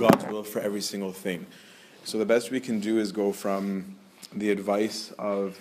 [0.00, 1.46] God's will for every single thing.
[2.04, 3.96] So the best we can do is go from
[4.32, 5.58] the advice of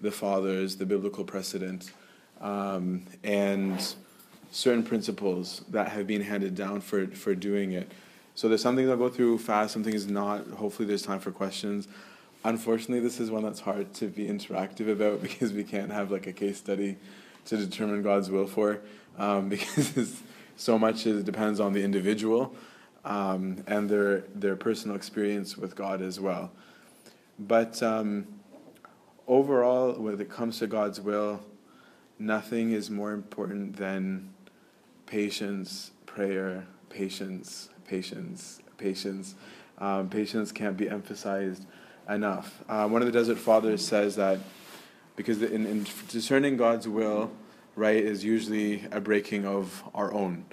[0.00, 1.92] the fathers, the biblical precedent,
[2.40, 3.94] um, and
[4.50, 7.92] certain principles that have been handed down for, for doing it.
[8.34, 10.48] So there's some things I'll go through fast, some things not.
[10.48, 11.86] Hopefully, there's time for questions.
[12.42, 16.26] Unfortunately, this is one that's hard to be interactive about because we can't have like
[16.26, 16.96] a case study
[17.44, 18.80] to determine God's will for,
[19.16, 20.20] um, because
[20.56, 22.52] so much is, depends on the individual
[23.04, 26.50] um, and their their personal experience with God as well.
[27.38, 28.26] But um,
[29.26, 31.40] overall, when it comes to God's will,
[32.18, 34.30] nothing is more important than
[35.06, 39.34] patience, prayer, patience, patience, patience.
[39.78, 41.64] Um, patience can't be emphasized
[42.08, 42.62] enough.
[42.68, 44.38] Uh, one of the Desert Fathers says that
[45.16, 47.30] because in, in discerning God's will,
[47.76, 50.44] right, is usually a breaking of our own.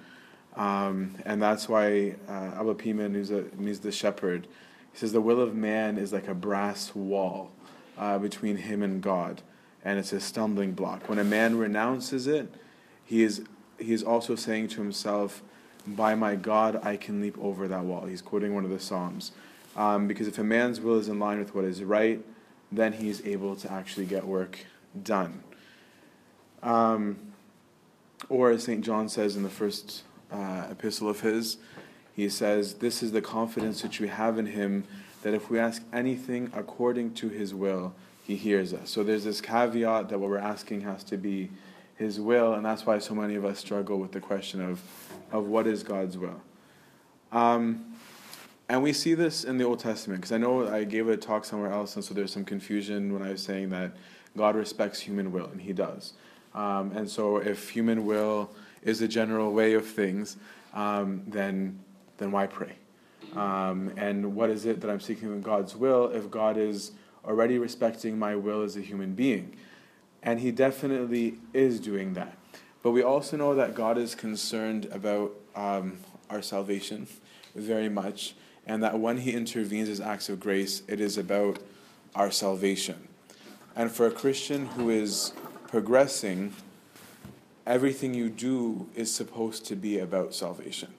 [0.58, 4.48] Um, and that's why uh, Abba Pimen, who's the shepherd,
[4.92, 7.52] he says the will of man is like a brass wall
[7.98, 9.44] uh, between him and God,
[9.86, 11.08] and it's a stumbling block.
[11.08, 12.52] When a man renounces it,
[13.05, 13.44] he is,
[13.77, 15.44] he is also saying to himself,
[15.86, 18.05] By my God, I can leap over that wall.
[18.08, 19.32] He's quoting one of the Psalms.
[19.76, 22.20] Um, because if a man's will is in line with what is right,
[22.71, 24.66] then he is able to actually get work
[25.04, 25.44] done.
[26.64, 27.18] Um,
[28.27, 28.84] or as St.
[28.84, 31.58] John says in the first uh, epistle of his,
[32.16, 34.86] he says, This is the confidence which we have in him,
[35.22, 38.90] that if we ask anything according to his will, he hears us.
[38.90, 41.50] So there's this caveat that what we're asking has to be
[41.96, 44.82] his will, and that's why so many of us struggle with the question of,
[45.32, 46.42] of what is God's will.
[47.32, 47.96] Um,
[48.70, 51.46] and we see this in the Old Testament, because I know I gave a talk
[51.46, 53.94] somewhere else, and so there's some confusion when I was saying that
[54.36, 56.14] God respects human will, and he does.
[56.54, 58.52] Um, and so if human will
[58.88, 60.38] is the general way of things,
[60.74, 61.77] um, then
[62.18, 62.74] then why pray?
[63.35, 66.91] Um, and what is it that I'm seeking in God's will if God is
[67.25, 69.56] already respecting my will as a human being?
[70.24, 72.36] And He definitely is doing that.
[72.81, 75.98] But we also know that God is concerned about um,
[76.30, 77.08] our salvation
[77.54, 81.59] very much, and that when He intervenes as acts of grace, it is about
[82.16, 83.08] our salvation.
[83.75, 85.34] And for a Christian who is
[85.68, 86.54] progressing
[87.68, 90.94] everything you do is supposed to be about salvation.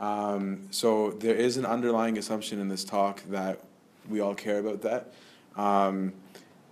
[0.00, 3.60] Um, so there is an underlying assumption in this talk that
[4.08, 5.12] we all care about that,
[5.56, 6.12] um,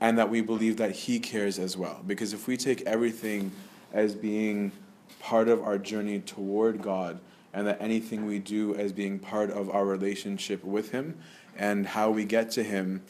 [0.01, 2.03] and that we believe that He cares as well.
[2.07, 3.53] Because if we take everything
[3.93, 4.73] as being
[5.21, 7.21] part of our journey toward God,
[7.55, 11.19] and that anything we do as being part of our relationship with Him
[11.57, 13.03] and how we get to Him,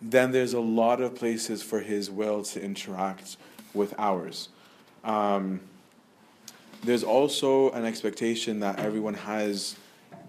[0.00, 3.36] then there's a lot of places for His will to interact
[3.74, 4.48] with ours.
[5.04, 5.60] Um,
[6.82, 9.76] there's also an expectation that everyone has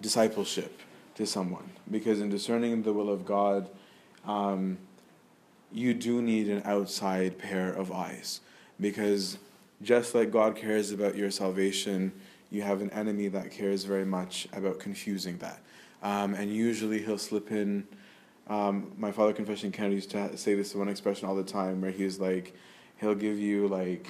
[0.00, 0.80] discipleship
[1.14, 3.68] to someone because in discerning the will of God,
[4.26, 4.78] um,
[5.72, 8.40] you do need an outside pair of eyes
[8.80, 9.38] because
[9.82, 12.12] just like God cares about your salvation,
[12.50, 15.60] you have an enemy that cares very much about confusing that.
[16.02, 17.86] Um, and usually he'll slip in.
[18.48, 21.90] Um, my father, Confession Kennedy, used to say this one expression all the time where
[21.90, 22.54] he's like,
[22.98, 24.06] he'll give you like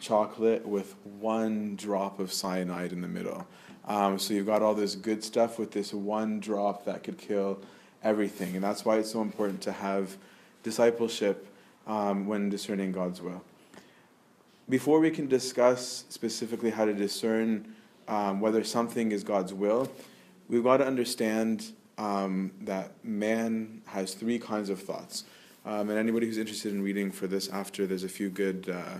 [0.00, 3.46] chocolate with one drop of cyanide in the middle.
[3.86, 7.60] Um, so you've got all this good stuff with this one drop that could kill
[8.02, 8.54] everything.
[8.54, 10.16] And that's why it's so important to have
[10.62, 11.46] discipleship
[11.86, 13.42] um, when discerning God's will.
[14.68, 17.74] Before we can discuss specifically how to discern
[18.06, 19.90] um, whether something is God's will,
[20.48, 25.24] we've got to understand um, that man has three kinds of thoughts.
[25.66, 28.98] Um, and anybody who's interested in reading for this after, there's a few good uh,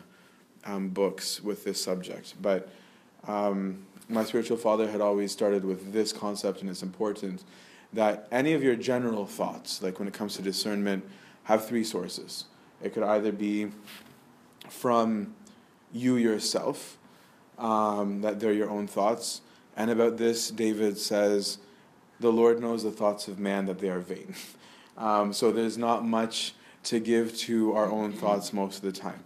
[0.65, 2.35] um, books with this subject.
[2.41, 2.69] But
[3.27, 7.45] um, my spiritual father had always started with this concept, and it's important
[7.93, 11.05] that any of your general thoughts, like when it comes to discernment,
[11.45, 12.45] have three sources.
[12.83, 13.71] It could either be
[14.69, 15.35] from
[15.93, 16.99] you yourself,
[17.59, 19.43] um, that they're your own thoughts.
[19.77, 21.59] And about this, David says,
[22.21, 24.35] The Lord knows the thoughts of man, that they are vain.
[24.99, 26.53] Um, so there's not much
[26.83, 29.25] to give to our own thoughts most of the time.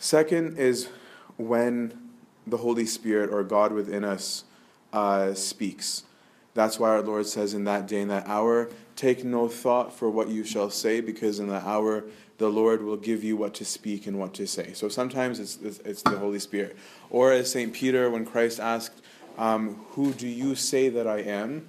[0.00, 0.88] Second is
[1.36, 1.92] when
[2.46, 4.44] the Holy Spirit or God within us
[4.94, 6.04] uh, speaks.
[6.54, 10.10] That's why our Lord says in that day, in that hour, take no thought for
[10.10, 12.04] what you shall say, because in that hour
[12.38, 14.72] the Lord will give you what to speak and what to say.
[14.72, 16.78] So sometimes it's, it's, the Holy Spirit.
[17.10, 17.70] Or as St.
[17.70, 19.02] Peter, when Christ asked,
[19.36, 21.68] um, Who do you say that I am?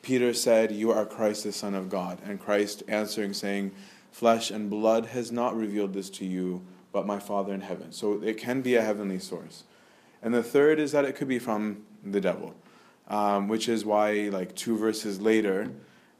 [0.00, 2.18] Peter said, You are Christ, the Son of God.
[2.24, 3.72] And Christ answering, saying,
[4.10, 6.62] Flesh and blood has not revealed this to you,
[6.94, 7.92] but my Father in heaven.
[7.92, 9.64] So it can be a heavenly source.
[10.22, 12.54] And the third is that it could be from the devil.
[13.08, 15.70] um, which is why, like two verses later,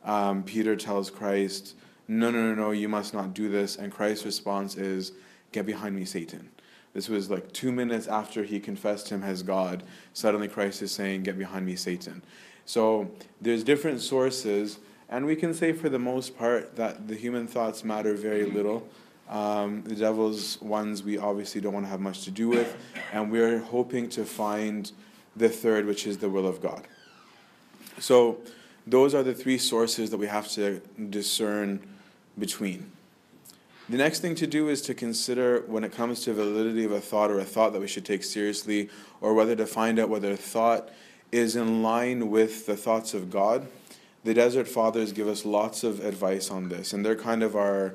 [0.05, 1.75] um, Peter tells Christ,
[2.09, 3.77] No, no, no, no, you must not do this.
[3.77, 5.13] And Christ's response is,
[5.53, 6.51] Get behind me, Satan.
[6.93, 9.83] This was like two minutes after he confessed him as God.
[10.13, 12.23] Suddenly, Christ is saying, Get behind me, Satan.
[12.67, 13.11] So
[13.41, 14.79] there's different sources,
[15.09, 18.87] and we can say for the most part that the human thoughts matter very little.
[19.29, 22.77] Um, the devil's ones we obviously don't want to have much to do with,
[23.13, 24.91] and we're hoping to find
[25.35, 26.87] the third, which is the will of God.
[27.99, 28.39] So,
[28.87, 31.81] those are the three sources that we have to discern
[32.39, 32.91] between.
[33.89, 37.01] The next thing to do is to consider when it comes to validity of a
[37.01, 40.33] thought or a thought that we should take seriously, or whether to find out whether
[40.33, 40.91] a thought
[41.33, 43.67] is in line with the thoughts of God.
[44.25, 47.95] The Desert Fathers give us lots of advice on this, and they're kind of our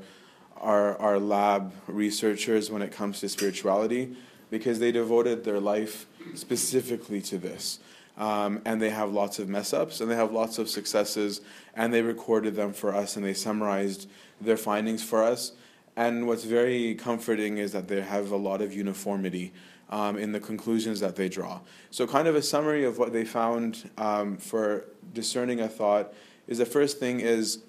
[0.59, 4.15] our, our lab researchers when it comes to spirituality
[4.49, 7.79] because they devoted their life specifically to this.
[8.17, 11.39] Um, and they have lots of mess ups and they have lots of successes,
[11.73, 14.09] and they recorded them for us and they summarized
[14.41, 15.53] their findings for us.
[15.95, 19.53] And what's very comforting is that they have a lot of uniformity
[19.89, 21.59] um, in the conclusions that they draw.
[21.91, 26.13] So, kind of a summary of what they found um, for discerning a thought
[26.47, 27.59] is the first thing is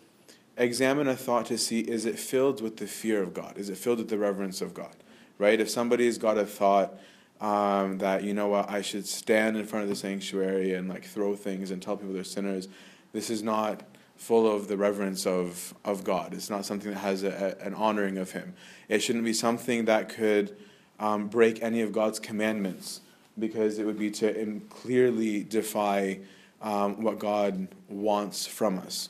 [0.61, 3.57] examine a thought to see is it filled with the fear of God?
[3.57, 4.95] Is it filled with the reverence of God?
[5.39, 5.59] Right?
[5.59, 6.99] If somebody's got a thought
[7.41, 11.05] um, that, you know what, I should stand in front of the sanctuary and like
[11.05, 12.69] throw things and tell people they're sinners,
[13.13, 13.83] this is not
[14.17, 16.35] full of the reverence of, of God.
[16.35, 18.53] It's not something that has a, a, an honoring of Him.
[18.89, 20.55] It shouldn't be something that could
[20.99, 23.01] um, break any of God's commandments
[23.39, 26.21] because it would be to clearly defy
[26.61, 29.09] um, what God wants from us.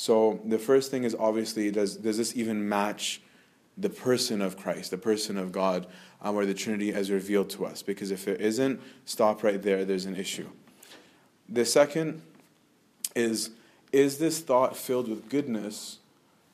[0.00, 3.20] So the first thing is obviously does does this even match
[3.76, 5.86] the person of Christ, the person of God,
[6.22, 7.82] um, or the Trinity as revealed to us?
[7.82, 9.84] Because if it isn't, stop right there.
[9.84, 10.48] There's an issue.
[11.50, 12.22] The second
[13.14, 13.50] is
[13.92, 15.98] is this thought filled with goodness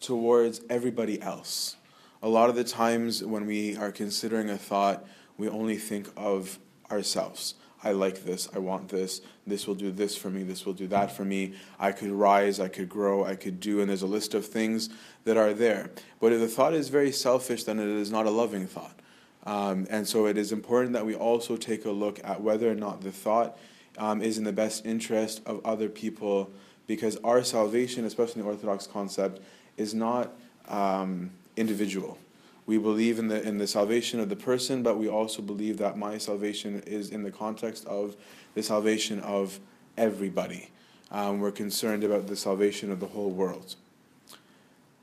[0.01, 1.77] towards everybody else?
[2.25, 5.07] A lot of the times when we are considering a thought,
[5.39, 6.59] we only think of
[6.91, 7.55] ourselves.
[7.85, 10.87] I like this, I want this, this will do this for me, this will do
[10.89, 11.55] that for me.
[11.79, 14.89] I could rise, I could grow, I could do, and there's a list of things
[15.25, 15.91] that are there.
[16.21, 18.99] But if the thought is very selfish, then it is not a loving thought.
[19.45, 22.75] Um, and so it is important that we also take a look at whether or
[22.75, 23.57] not the thought
[23.99, 26.51] um, is in the best interest of other people,
[26.87, 29.41] because our salvation, especially in the Orthodox concept,
[29.77, 30.33] is not
[30.69, 32.19] um, individual
[32.67, 35.97] we believe in the in the salvation of the person, but we also believe that
[35.97, 38.17] my salvation is in the context of
[38.55, 39.61] the salvation of
[39.97, 40.71] everybody.
[41.11, 43.77] Um, we're concerned about the salvation of the whole world.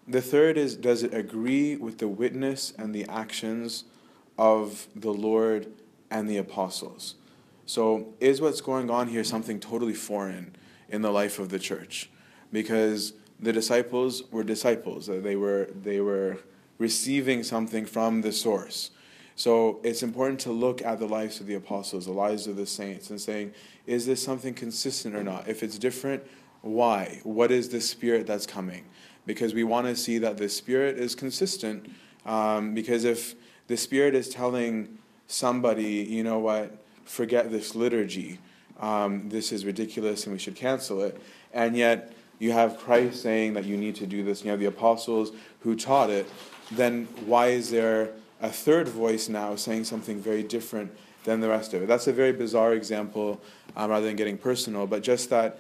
[0.08, 3.86] The third is does it agree with the witness and the actions
[4.38, 5.68] of the Lord
[6.12, 7.16] and the apostles?
[7.66, 10.54] So, is what's going on here something totally foreign
[10.90, 12.10] in the life of the church?
[12.52, 15.08] Because the disciples were disciples.
[15.08, 16.40] They were they were
[16.84, 18.92] receiving something from the source.
[19.36, 22.66] So it's important to look at the lives of the apostles, the lives of the
[22.66, 23.54] saints, and saying,
[23.88, 25.48] is this something consistent or not?
[25.48, 26.22] If it's different,
[26.62, 27.22] why?
[27.24, 28.84] What is the spirit that's coming?
[29.26, 31.90] Because we want to see that the spirit is consistent.
[32.26, 33.36] Um, because if
[33.68, 34.98] the spirit is telling
[35.28, 38.40] somebody, you know what, forget this liturgy,
[38.82, 41.16] um, this is ridiculous and we should cancel it,
[41.54, 44.66] and yet you have Christ saying that you need to do this, you have the
[44.66, 45.32] apostles
[45.62, 46.28] who taught it,
[46.72, 50.92] then why is there a third voice now saying something very different
[51.24, 51.88] than the rest of it?
[51.88, 53.42] That's a very bizarre example,
[53.76, 55.60] um, rather than getting personal, but just that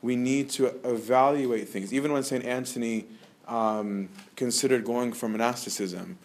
[0.00, 1.92] we need to evaluate things.
[1.92, 2.44] Even when St.
[2.44, 3.06] Anthony
[3.46, 6.18] um, considered going for monasticism,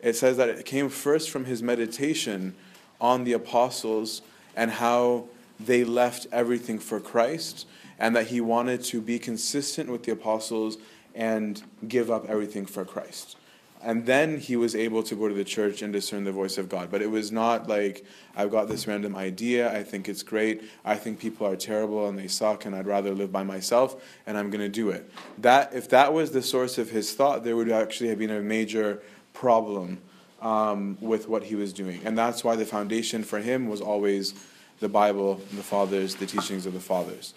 [0.00, 2.54] it says that it came first from his meditation
[3.00, 4.22] on the apostles
[4.54, 5.24] and how
[5.58, 7.66] they left everything for Christ,
[7.98, 10.76] and that he wanted to be consistent with the apostles
[11.14, 13.36] and give up everything for Christ
[13.84, 16.68] and then he was able to go to the church and discern the voice of
[16.70, 16.90] God.
[16.90, 20.96] But it was not like, I've got this random idea, I think it's great, I
[20.96, 24.48] think people are terrible and they suck, and I'd rather live by myself, and I'm
[24.50, 25.10] going to do it.
[25.38, 28.40] That, if that was the source of his thought, there would actually have been a
[28.40, 29.02] major
[29.34, 29.98] problem
[30.40, 32.00] um, with what he was doing.
[32.04, 34.34] And that's why the foundation for him was always
[34.80, 37.34] the Bible, the fathers, the teachings of the fathers.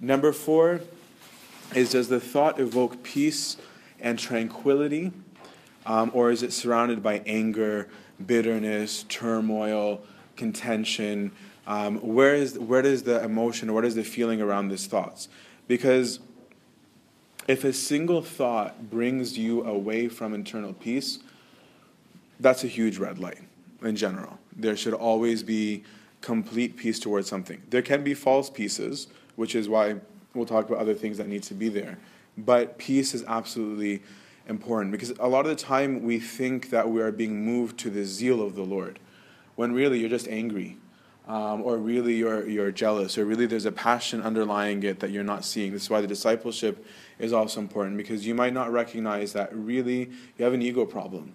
[0.00, 0.80] Number four
[1.74, 3.56] is Does the thought evoke peace
[4.00, 5.12] and tranquility?
[5.86, 7.88] Um, or is it surrounded by anger,
[8.24, 10.02] bitterness, turmoil,
[10.36, 11.32] contention?
[11.66, 15.28] Um, where, is, where does the emotion, what is the feeling around these thoughts?
[15.68, 16.20] Because
[17.46, 21.18] if a single thought brings you away from internal peace,
[22.40, 23.40] that's a huge red light
[23.82, 24.38] in general.
[24.56, 25.84] There should always be
[26.20, 27.62] complete peace towards something.
[27.68, 29.96] There can be false peaces, which is why
[30.32, 31.98] we'll talk about other things that need to be there.
[32.36, 34.02] But peace is absolutely
[34.48, 37.90] important because a lot of the time we think that we are being moved to
[37.90, 38.98] the zeal of the Lord,
[39.56, 40.76] when really you're just angry,
[41.26, 45.24] um, or really you're, you're jealous, or really there's a passion underlying it that you're
[45.24, 45.72] not seeing.
[45.72, 46.84] This is why the discipleship
[47.18, 51.34] is also important because you might not recognize that really you have an ego problem,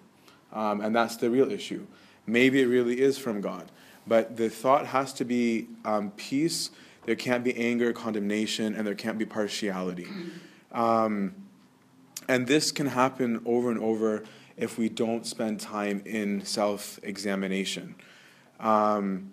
[0.52, 1.86] um, and that's the real issue.
[2.26, 3.70] Maybe it really is from God,
[4.06, 6.70] but the thought has to be um, peace.
[7.06, 10.06] There can't be anger, condemnation, and there can't be partiality.
[12.30, 14.22] And this can happen over and over
[14.56, 17.96] if we don't spend time in self examination.
[18.60, 19.32] Um,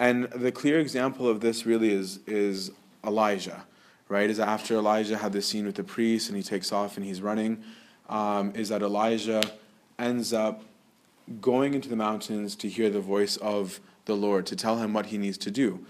[0.00, 2.72] and the clear example of this really is, is
[3.06, 3.64] Elijah,
[4.08, 4.28] right?
[4.28, 7.22] Is after Elijah had this scene with the priest and he takes off and he's
[7.22, 7.62] running,
[8.08, 9.40] um, is that Elijah
[10.00, 10.64] ends up
[11.40, 15.06] going into the mountains to hear the voice of the Lord, to tell him what
[15.06, 15.86] he needs to do.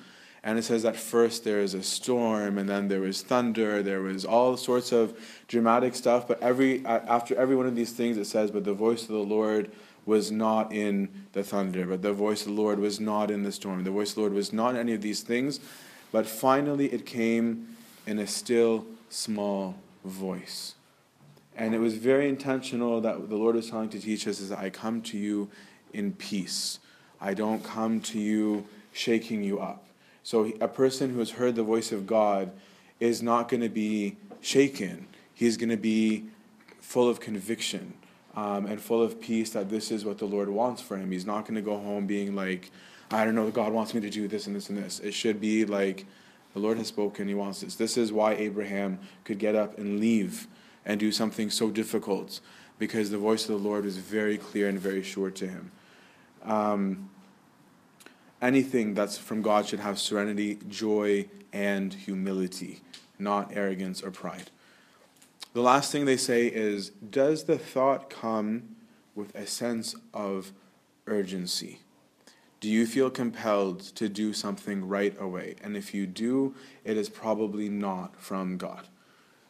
[0.47, 4.03] And it says that first there is a storm, and then there was thunder, there
[4.03, 6.29] was all sorts of dramatic stuff.
[6.29, 9.19] But every after every one of these things, it says, "But the voice of the
[9.19, 9.71] Lord
[10.05, 13.53] was not in the thunder, but the voice of the Lord was not in the
[13.53, 13.85] storm.
[13.85, 15.61] The voice of the Lord was not in any of these things,
[16.13, 17.75] but finally it came
[18.07, 20.75] in a still small voice."
[21.57, 24.69] And it was very intentional that the Lord was trying to teach us is I
[24.69, 25.49] come to you
[25.95, 26.81] in peace.
[27.19, 29.81] I don't come to you shaking you up.
[30.25, 32.51] So a person who has heard the voice of God
[32.99, 35.07] is not going to be shaken.
[35.35, 36.25] He's going to be
[36.81, 37.93] full of conviction
[38.35, 41.13] um, and full of peace that this is what the Lord wants for him.
[41.13, 42.71] He's not going to go home being like,
[43.11, 44.99] I don't know, God wants me to do this and this and this.
[45.01, 46.07] It should be like,
[46.55, 47.75] the Lord has spoken, He wants this.
[47.75, 50.47] This is why Abraham could get up and leave
[50.87, 52.41] and do something so difficult
[52.79, 55.71] because the voice of the Lord was very clear and very sure to him.
[56.45, 57.11] Um,
[58.45, 62.81] anything that's from God should have serenity, joy, and humility,
[63.19, 64.51] not arrogance or pride.
[65.55, 68.77] The last thing they say is Does the thought come
[69.15, 70.53] with a sense of
[71.07, 71.81] urgency?
[72.61, 75.57] Do you feel compelled to do something right away?
[75.63, 78.89] And if you do, it is probably not from God.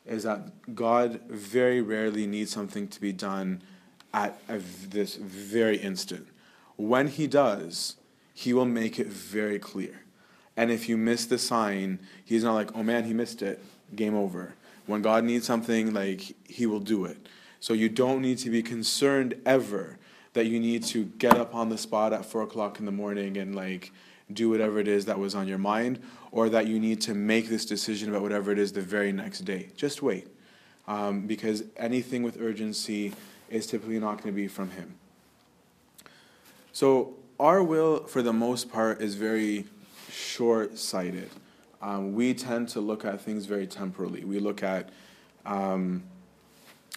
[0.04, 3.62] Is that God very rarely needs something to be done
[4.12, 6.28] at this very instant.
[6.76, 7.96] When He does,
[8.34, 10.02] he will make it very clear.
[10.56, 13.64] And if you miss the sign, he's not like, oh man, he missed it,
[13.94, 14.54] game over.
[14.86, 17.16] When God needs something, like, he will do it.
[17.60, 19.98] So you don't need to be concerned ever
[20.34, 23.38] that you need to get up on the spot at four o'clock in the morning
[23.38, 23.92] and like
[24.32, 26.00] do whatever it is that was on your mind,
[26.30, 29.40] or that you need to make this decision about whatever it is the very next
[29.40, 29.68] day.
[29.76, 30.26] Just wait.
[30.88, 33.12] Um, because anything with urgency
[33.48, 34.94] is typically not going to be from Him.
[36.72, 39.66] So our will, for the most part, is very
[40.10, 41.30] short sighted.
[41.82, 44.24] Um, we tend to look at things very temporally.
[44.24, 44.90] We look at
[45.44, 46.04] um,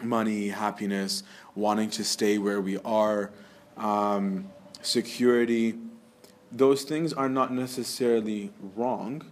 [0.02, 1.24] money, happiness,
[1.56, 3.32] wanting to stay where we are,
[3.76, 4.48] um,
[4.82, 5.76] security.
[6.52, 9.24] Those things are not necessarily wrong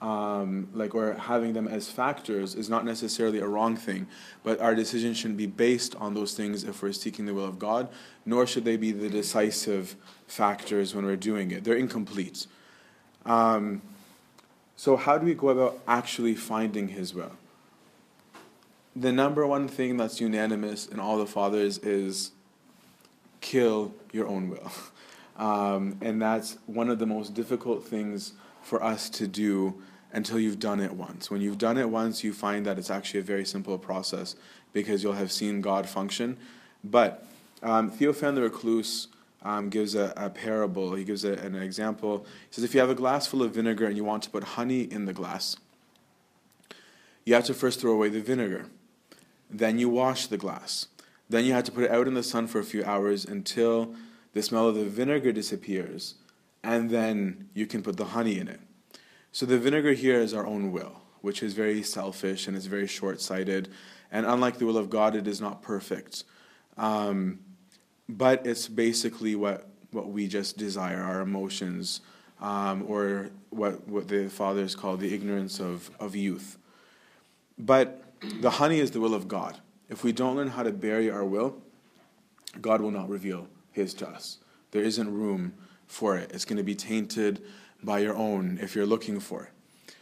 [0.00, 4.06] um, like or having them as factors is not necessarily a wrong thing,
[4.42, 7.58] but our decision shouldn't be based on those things if we're seeking the will of
[7.58, 7.88] God,
[8.24, 9.96] nor should they be the decisive
[10.26, 11.64] factors when we're doing it.
[11.64, 12.46] They're incomplete.
[13.24, 13.82] Um,
[14.76, 17.32] so, how do we go about actually finding His will?
[18.94, 22.32] The number one thing that's unanimous in all the fathers is
[23.40, 24.70] kill your own will.
[25.38, 30.58] Um, and that's one of the most difficult things for us to do until you've
[30.58, 31.30] done it once.
[31.30, 34.34] When you've done it once, you find that it's actually a very simple process
[34.72, 36.38] because you'll have seen God function.
[36.82, 37.26] But
[37.62, 39.08] um, Theophan the Recluse
[39.42, 42.26] um, gives a, a, parable, he gives a, an example.
[42.48, 44.42] He says, If you have a glass full of vinegar and you want to put
[44.42, 45.56] honey in the glass,
[47.24, 48.66] you have to first throw away the vinegar.
[49.48, 50.86] Then you wash the glass.
[51.28, 53.94] Then you have to put it out in the sun for a few hours until
[54.32, 56.14] the smell of the vinegar disappears
[56.66, 58.60] and then you can put the honey in it.
[59.30, 62.88] So the vinegar here is our own will, which is very selfish and is very
[62.88, 63.68] short sighted.
[64.10, 66.24] And unlike the will of God, it is not perfect.
[66.76, 67.38] Um,
[68.08, 72.00] but it's basically what, what we just desire, our emotions,
[72.40, 76.58] um, or what, what the fathers call the ignorance of, of youth.
[77.58, 78.02] But
[78.40, 79.58] the honey is the will of God.
[79.88, 81.56] If we don't learn how to bury our will,
[82.60, 84.38] God will not reveal His to us.
[84.70, 85.54] There isn't room
[85.86, 86.30] for it.
[86.32, 87.42] It's going to be tainted
[87.82, 89.94] by your own if you're looking for it.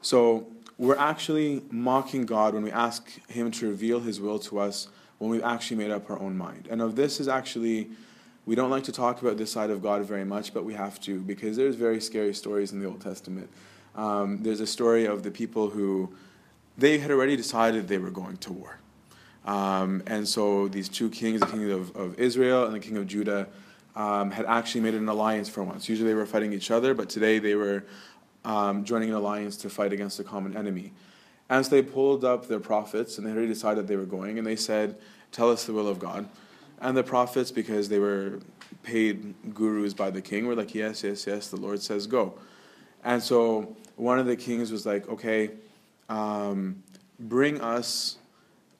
[0.00, 0.46] So
[0.78, 4.88] we're actually mocking God when we ask Him to reveal His will to us
[5.22, 6.66] when we've actually made up our own mind.
[6.68, 7.90] And of this is actually
[8.44, 11.00] we don't like to talk about this side of God very much, but we have
[11.02, 13.48] to because there's very scary stories in the Old Testament.
[13.94, 16.12] Um, there's a story of the people who
[16.76, 18.78] they had already decided they were going to war.
[19.44, 23.06] Um, and so these two kings, the king of, of Israel and the king of
[23.06, 23.46] Judah,
[23.94, 25.88] um, had actually made an alliance for once.
[25.88, 27.84] Usually they were fighting each other, but today they were
[28.44, 30.92] um, joining an alliance to fight against a common enemy.
[31.50, 34.56] As they pulled up their prophets, and they already decided they were going, and they
[34.56, 34.96] said,
[35.32, 36.28] Tell us the will of God.
[36.80, 38.40] And the prophets, because they were
[38.82, 42.34] paid gurus by the king, were like, Yes, yes, yes, the Lord says go.
[43.04, 45.50] And so one of the kings was like, Okay,
[46.08, 46.82] um,
[47.18, 48.18] bring us.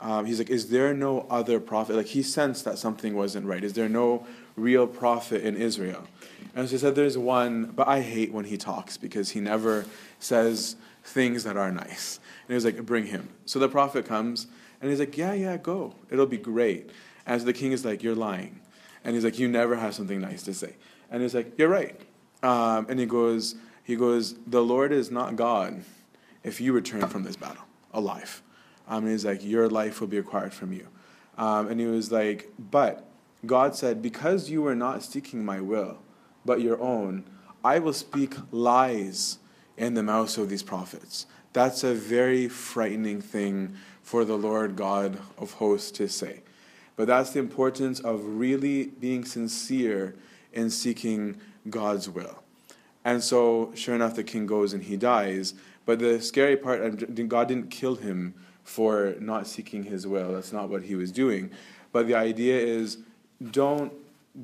[0.00, 1.97] Um, he's like, Is there no other prophet?
[1.97, 3.62] Like, he sensed that something wasn't right.
[3.62, 4.26] Is there no
[4.57, 6.04] real prophet in Israel?
[6.54, 9.87] And so he said, There's one, but I hate when he talks because he never
[10.19, 12.21] says things that are nice.
[12.42, 13.28] And he was like, Bring him.
[13.44, 14.47] So the prophet comes
[14.80, 15.94] and he's like, Yeah, yeah, go.
[16.11, 16.90] It'll be great.
[17.26, 18.61] As the king is like, You're lying.
[19.04, 20.75] And he's like, You never have something nice to say.
[21.11, 22.00] And he's like, You're right.
[22.42, 23.54] Um, and he goes,
[23.85, 25.82] he goes, The Lord is not God
[26.42, 28.42] if you return from this battle alive.
[28.88, 30.88] Um, and he's like, Your life will be acquired from you.
[31.38, 33.06] Um, and he was like, But
[33.44, 35.99] God said, Because you were not seeking my will,
[36.44, 37.25] but your own,
[37.64, 39.38] I will speak lies
[39.76, 41.26] in the mouths of these prophets.
[41.52, 46.41] That's a very frightening thing for the Lord God of hosts to say.
[46.97, 50.14] But that's the importance of really being sincere
[50.52, 51.37] in seeking
[51.69, 52.43] God's will.
[53.05, 55.55] And so, sure enough, the king goes and he dies.
[55.85, 56.81] But the scary part,
[57.29, 60.33] God didn't kill him for not seeking his will.
[60.33, 61.50] That's not what he was doing.
[61.91, 62.99] But the idea is
[63.50, 63.93] don't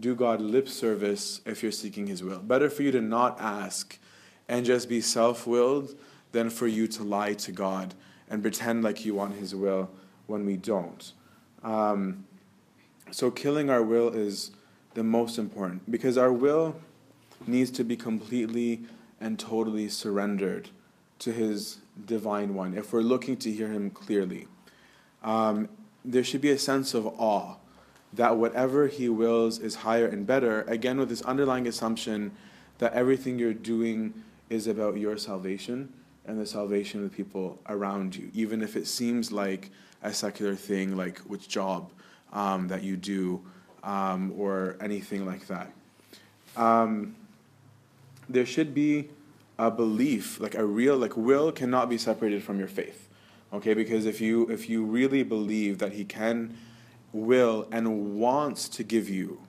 [0.00, 2.40] do God lip service if you're seeking his will.
[2.40, 3.98] Better for you to not ask
[4.48, 5.94] and just be self willed
[6.32, 7.94] than for you to lie to God
[8.30, 9.90] and pretend like you want his will
[10.26, 11.12] when we don't.
[11.62, 12.24] Um,
[13.10, 14.50] so, killing our will is
[14.94, 16.76] the most important because our will
[17.46, 18.82] needs to be completely
[19.20, 20.70] and totally surrendered
[21.20, 24.46] to His divine one if we're looking to hear Him clearly.
[25.22, 25.68] Um,
[26.04, 27.56] there should be a sense of awe
[28.12, 32.32] that whatever He wills is higher and better, again, with this underlying assumption
[32.78, 34.14] that everything you're doing
[34.50, 35.92] is about your salvation
[36.26, 39.70] and the salvation of the people around you, even if it seems like
[40.02, 41.90] a secular thing, like which job
[42.32, 43.42] um, that you do
[43.82, 45.72] um, or anything like that.
[46.56, 47.16] Um,
[48.28, 49.08] there should be
[49.58, 53.08] a belief, like a real, like will cannot be separated from your faith.
[53.52, 56.56] Okay, because if you if you really believe that He can,
[57.12, 59.40] will, and wants to give you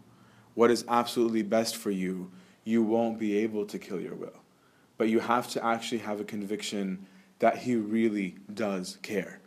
[0.56, 2.32] what is absolutely best for you,
[2.64, 4.42] you won't be able to kill your will.
[5.00, 7.08] But you have to actually have a conviction
[7.40, 9.40] that He really does care.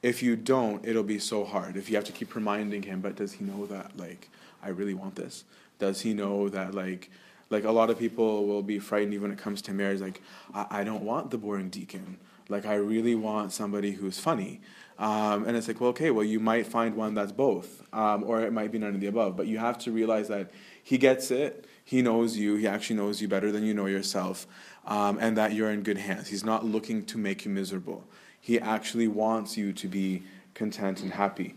[0.00, 1.76] If you don't, it'll be so hard.
[1.76, 4.30] If you have to keep reminding Him, but does He know that, like,
[4.62, 5.44] I really want this?
[5.80, 7.10] Does He know that, like,
[7.50, 10.22] like a lot of people will be frightened even when it comes to marriage like
[10.54, 14.62] I, I don't want the boring deacon like i really want somebody who's funny
[14.98, 18.40] um, and it's like well okay well you might find one that's both um, or
[18.40, 20.50] it might be none of the above but you have to realize that
[20.82, 24.46] he gets it he knows you he actually knows you better than you know yourself
[24.86, 28.04] um, and that you're in good hands he's not looking to make you miserable
[28.40, 30.22] he actually wants you to be
[30.54, 31.54] content and happy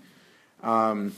[0.64, 1.14] um,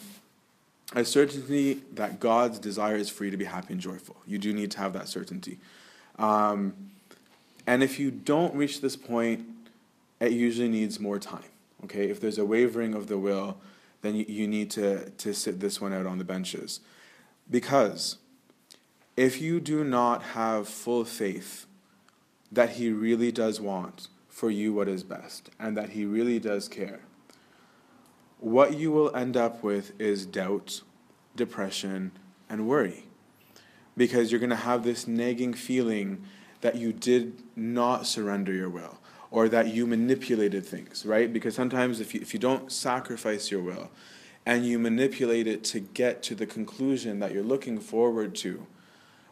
[0.95, 4.15] a certainty that God's desire is for you to be happy and joyful.
[4.25, 5.59] You do need to have that certainty.
[6.17, 6.73] Um,
[7.65, 9.45] and if you don't reach this point,
[10.19, 11.43] it usually needs more time.
[11.83, 13.57] Okay, if there's a wavering of the will,
[14.01, 16.79] then you, you need to, to sit this one out on the benches.
[17.49, 18.17] Because
[19.17, 21.65] if you do not have full faith
[22.51, 26.69] that He really does want for you what is best and that He really does
[26.69, 27.01] care,
[28.39, 30.81] what you will end up with is doubt,
[31.35, 32.11] depression,
[32.47, 33.05] and worry.
[33.97, 36.23] Because you're going to have this nagging feeling
[36.61, 38.99] that you did not surrender your will
[39.31, 41.33] or that you manipulated things, right?
[41.33, 43.89] Because sometimes if you, if you don't sacrifice your will
[44.45, 48.67] and you manipulate it to get to the conclusion that you're looking forward to,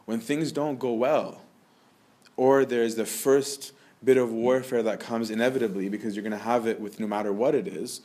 [0.06, 1.42] when things don't go well,
[2.36, 6.66] or there's the first bit of warfare that comes inevitably because you're going to have
[6.66, 8.00] it with no matter what it is,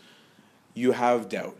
[0.74, 1.56] you have doubt.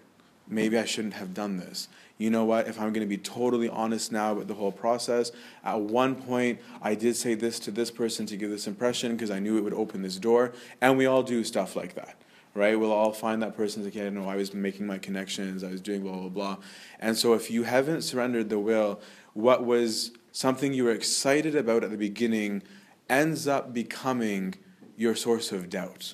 [0.48, 1.88] Maybe I shouldn't have done this.
[2.18, 2.68] You know what?
[2.68, 5.32] If I'm going to be totally honest now about the whole process,
[5.64, 9.32] at one point I did say this to this person to give this impression because
[9.32, 10.54] I knew it would open this door.
[10.82, 12.21] And we all do stuff like that,
[12.54, 12.80] right?
[12.80, 15.82] We'll all find that person like, yeah, no, I was making my connections, I was
[15.82, 16.58] doing blah, blah, blah.
[17.00, 19.00] And so if you haven't surrendered the will,
[19.34, 22.64] what was something you were excited about at the beginning
[23.10, 24.56] ends up becoming
[24.96, 26.14] your source of doubt.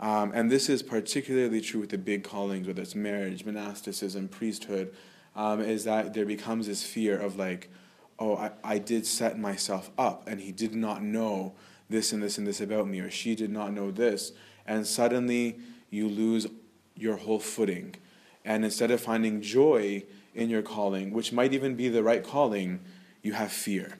[0.00, 4.92] Um, and this is particularly true with the big callings, whether it's marriage, monasticism, priesthood,
[5.36, 7.70] um, is that there becomes this fear of like,
[8.18, 11.54] oh, I, I did set myself up and he did not know
[11.88, 14.32] this and this and this about me, or she did not know this.
[14.66, 15.58] And suddenly
[15.92, 16.46] you lose
[16.96, 17.94] your whole footing.
[18.44, 20.02] And instead of finding joy
[20.34, 22.80] in your calling, which might even be the right calling,
[23.22, 23.98] you have fear.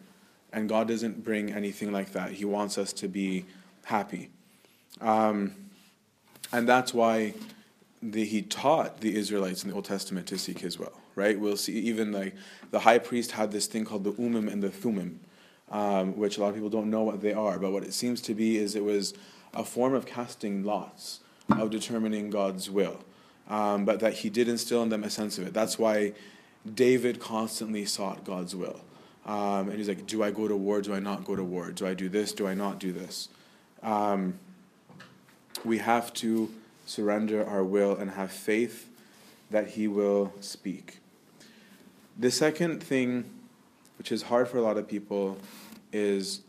[0.52, 2.32] And God doesn't bring anything like that.
[2.32, 3.44] He wants us to be
[3.84, 4.30] happy.
[5.00, 5.54] Um,
[6.50, 7.34] and that's why
[8.02, 11.38] the, he taught the Israelites in the Old Testament to seek his will, right?
[11.38, 12.34] We'll see even like
[12.70, 15.20] the high priest had this thing called the Urim and the Thummim,
[15.70, 18.20] um, which a lot of people don't know what they are, but what it seems
[18.22, 19.14] to be is it was
[19.54, 23.00] a form of casting lots, of determining God's will.
[23.48, 25.52] Um, but that he did instill in them a sense of it.
[25.52, 26.12] That's why
[26.74, 28.80] David constantly sought God's will.
[29.26, 30.80] Um, and he's like, Do I go to war?
[30.80, 31.70] Do I not go to war?
[31.70, 32.32] Do I do this?
[32.32, 33.28] Do I not do this?
[33.82, 34.38] Um,
[35.64, 36.50] we have to
[36.86, 38.88] surrender our will and have faith
[39.50, 40.98] that He will speak.
[42.18, 43.30] The second thing,
[43.98, 45.38] which is hard for a lot of people,
[45.92, 46.40] is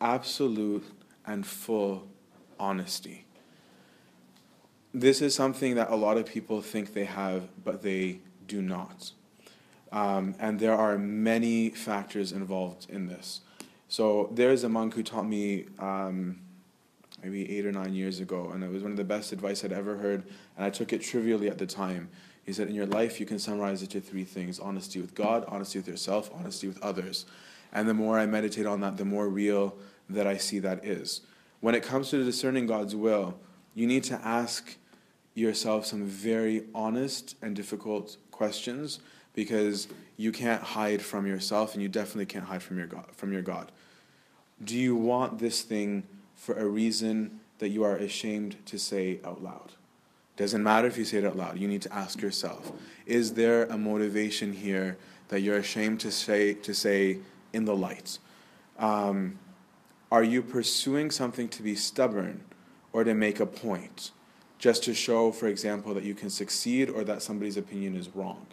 [0.00, 0.84] absolute
[1.26, 2.06] and full
[2.58, 3.23] honesty.
[4.96, 9.10] This is something that a lot of people think they have, but they do not.
[9.90, 13.40] Um, and there are many factors involved in this.
[13.88, 16.38] So there's a monk who taught me um,
[17.24, 19.72] maybe eight or nine years ago, and it was one of the best advice I'd
[19.72, 20.22] ever heard,
[20.56, 22.08] and I took it trivially at the time.
[22.46, 25.44] He said, In your life, you can summarize it to three things honesty with God,
[25.48, 27.26] honesty with yourself, honesty with others.
[27.72, 29.76] And the more I meditate on that, the more real
[30.08, 31.22] that I see that is.
[31.60, 33.38] When it comes to discerning God's will,
[33.74, 34.76] you need to ask
[35.34, 39.00] yourself some very honest and difficult questions
[39.34, 43.32] because you can't hide from yourself and you definitely can't hide from your God, from
[43.32, 43.72] your God.
[44.62, 46.04] Do you want this thing
[46.36, 49.72] for a reason that you are ashamed to say out loud.
[50.36, 51.58] Doesn't matter if you say it out loud.
[51.58, 52.72] You need to ask yourself:
[53.06, 54.96] Is there a motivation here
[55.28, 57.18] that you're ashamed to say to say
[57.52, 58.18] in the light?
[58.78, 59.38] Um,
[60.10, 62.42] are you pursuing something to be stubborn
[62.92, 64.10] or to make a point,
[64.64, 68.46] just to show, for example, that you can succeed or that somebody's opinion is wrong?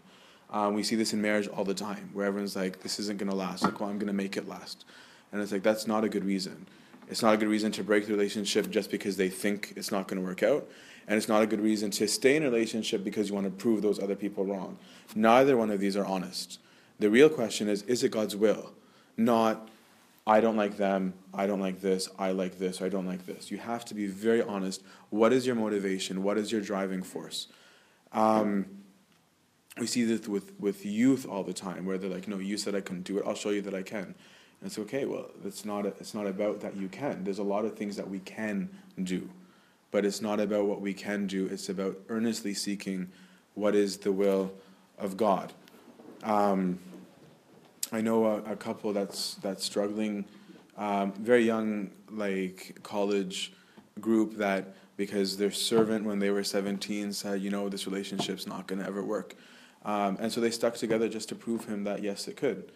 [0.49, 3.29] Um, we see this in marriage all the time, where everyone's like, "This isn't going
[3.29, 4.83] to last." Like, well, I'm going to make it last,
[5.31, 6.67] and it's like that's not a good reason.
[7.07, 10.09] It's not a good reason to break the relationship just because they think it's not
[10.09, 10.67] going to work out.
[11.07, 13.51] And it's not a good reason to stay in a relationship because you want to
[13.51, 14.77] prove those other people wrong.
[15.15, 16.59] Neither one of these are honest.
[16.99, 18.73] The real question is is it God's will?
[19.15, 19.69] Not,
[20.25, 23.49] I don't like them, I don't like this, I like this, I don't like this.
[23.49, 24.83] You have to be very honest.
[25.09, 26.21] What is your motivation?
[26.21, 27.47] What is your driving force?
[28.13, 28.67] Um,
[29.79, 32.75] we see this with, with youth all the time where they're like, no, you said
[32.75, 34.13] I couldn't do it, I'll show you that I can.
[34.61, 35.05] And it's okay.
[35.05, 35.85] Well, it's not.
[35.85, 37.23] A, it's not about that you can.
[37.23, 38.69] There's a lot of things that we can
[39.01, 39.27] do,
[39.89, 41.47] but it's not about what we can do.
[41.47, 43.09] It's about earnestly seeking
[43.55, 44.53] what is the will
[44.99, 45.51] of God.
[46.23, 46.77] Um,
[47.91, 50.25] I know a, a, couple that's that's struggling,
[50.77, 53.51] um, very young, like college
[53.99, 58.67] group that because their servant when they were 17 said, you know, this relationship's not
[58.67, 59.35] going to ever work,
[59.83, 62.71] um, and so they stuck together just to prove him that yes, it could.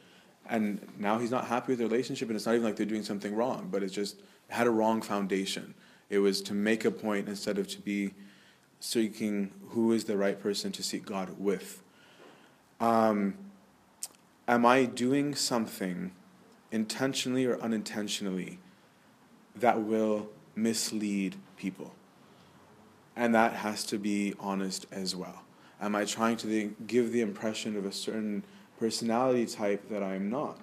[0.47, 3.01] And now he's not happy with the relationship and it's not even like they're doing
[3.03, 5.73] something wrong but it's just had a wrong foundation.
[6.09, 8.13] It was to make a point instead of to be
[8.79, 11.81] seeking who is the right person to seek god with.
[12.79, 13.35] Um,
[14.47, 16.11] am i doing something
[16.71, 18.59] intentionally or unintentionally
[19.55, 21.93] that will mislead people
[23.15, 25.43] and that has to be honest as well
[25.79, 28.43] am i trying to give the impression of a certain
[28.79, 30.57] personality type that I'm not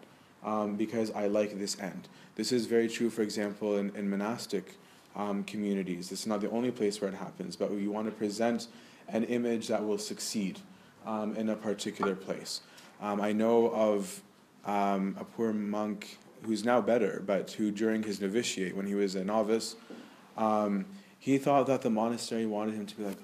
[0.44, 2.08] um, because I like this end.
[2.34, 4.76] This is very true, for example, in, in monastic
[5.14, 6.08] um, communities.
[6.08, 8.68] This is not the only place where it happens, but we want to present
[9.08, 10.60] an image that will succeed
[11.06, 12.60] um, in a particular place.
[13.02, 14.22] Um, I know of
[14.64, 19.16] um, a poor monk who's now better, but who during his novitiate, when he was
[19.16, 19.74] a novice,
[20.36, 20.86] um,
[21.18, 23.18] he thought that the monastery wanted him to be like,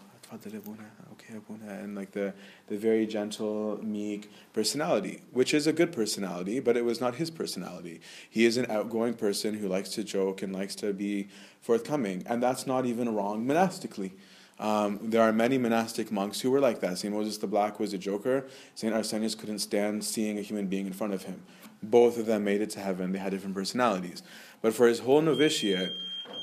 [1.13, 1.35] okay,
[1.69, 2.35] and like the,
[2.67, 7.31] the very gentle, meek personality, which is a good personality, but it was not his
[7.31, 8.01] personality.
[8.29, 11.29] He is an outgoing person who likes to joke and likes to be
[11.61, 14.13] forthcoming, and that's not even wrong monastically.
[14.61, 16.99] Um, there are many monastic monks who were like that.
[16.99, 17.15] St.
[17.15, 18.47] Moses the Black was a joker.
[18.75, 18.93] St.
[18.93, 21.43] Arsenius couldn't stand seeing a human being in front of him.
[21.83, 23.13] Both of them made it to heaven.
[23.13, 24.23] They had different personalities.
[24.61, 25.93] But for his whole novitiate,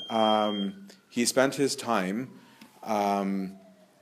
[0.08, 2.30] um, he spent his time
[2.82, 3.56] um,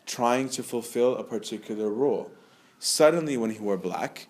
[0.07, 2.31] trying to fulfill a particular role.
[2.79, 4.29] Suddenly, when he wore black,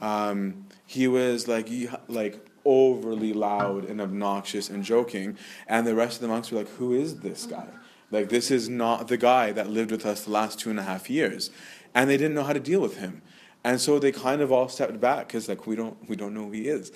[0.00, 1.68] um, he was like
[2.08, 6.68] like overly loud and obnoxious and joking, and the rest of the monks were like,
[6.70, 7.66] "Who is this guy?
[8.14, 10.84] Like this is not the guy that lived with us the last two and a
[10.84, 11.50] half years,"
[11.94, 13.22] and they didn't know how to deal with him.
[13.64, 16.44] And so they kind of all stepped back because like we don't we don't know
[16.44, 16.92] who he is.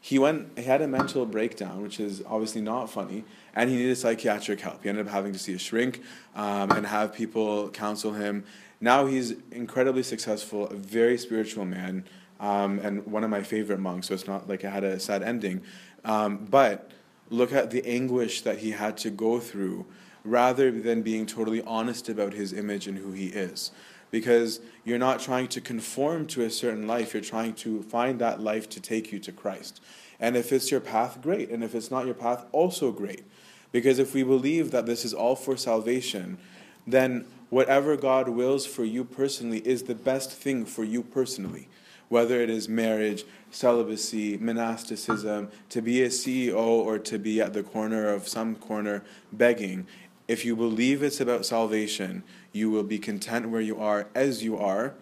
[0.00, 3.24] He went he had a mental breakdown, which is obviously not funny,
[3.54, 4.82] and he needed psychiatric help.
[4.82, 6.02] He ended up having to see a shrink
[6.34, 8.44] um, and have people counsel him.
[8.80, 12.04] Now he's incredibly successful, a very spiritual man,
[12.40, 14.08] um, and one of my favorite monks.
[14.08, 15.62] So it's not like it had a sad ending,
[16.04, 16.90] um, but
[17.30, 19.86] look at the anguish that he had to go through,
[20.26, 23.70] rather than being totally honest about his image and who he is
[24.10, 28.40] because you're not trying to conform to a certain life, you're trying to find that
[28.40, 29.80] life to take you to Christ.
[30.20, 31.50] And if it's your path, great.
[31.50, 33.24] And if it's not your path, also great.
[33.72, 36.38] Because if we believe that this is all for salvation,
[36.86, 41.68] then whatever God wills for you personally is the best thing for you personally.
[42.08, 47.64] Whether it is marriage, celibacy, monasticism, to be a CEO or to be at the
[47.64, 49.88] corner of some corner begging,
[50.28, 54.58] if you believe it's about salvation, you will be content where you are as you
[54.58, 54.94] are.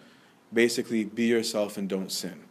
[0.53, 2.43] Basically, be yourself and don't sin.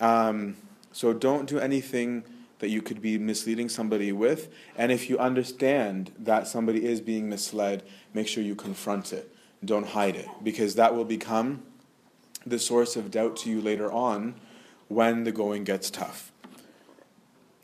[0.00, 0.56] Um,
[0.92, 2.24] so don't do anything
[2.58, 4.52] that you could be misleading somebody with.
[4.76, 9.34] And if you understand that somebody is being misled, make sure you confront it.
[9.64, 11.62] Don't hide it, because that will become
[12.46, 14.34] the source of doubt to you later on
[14.88, 16.32] when the going gets tough.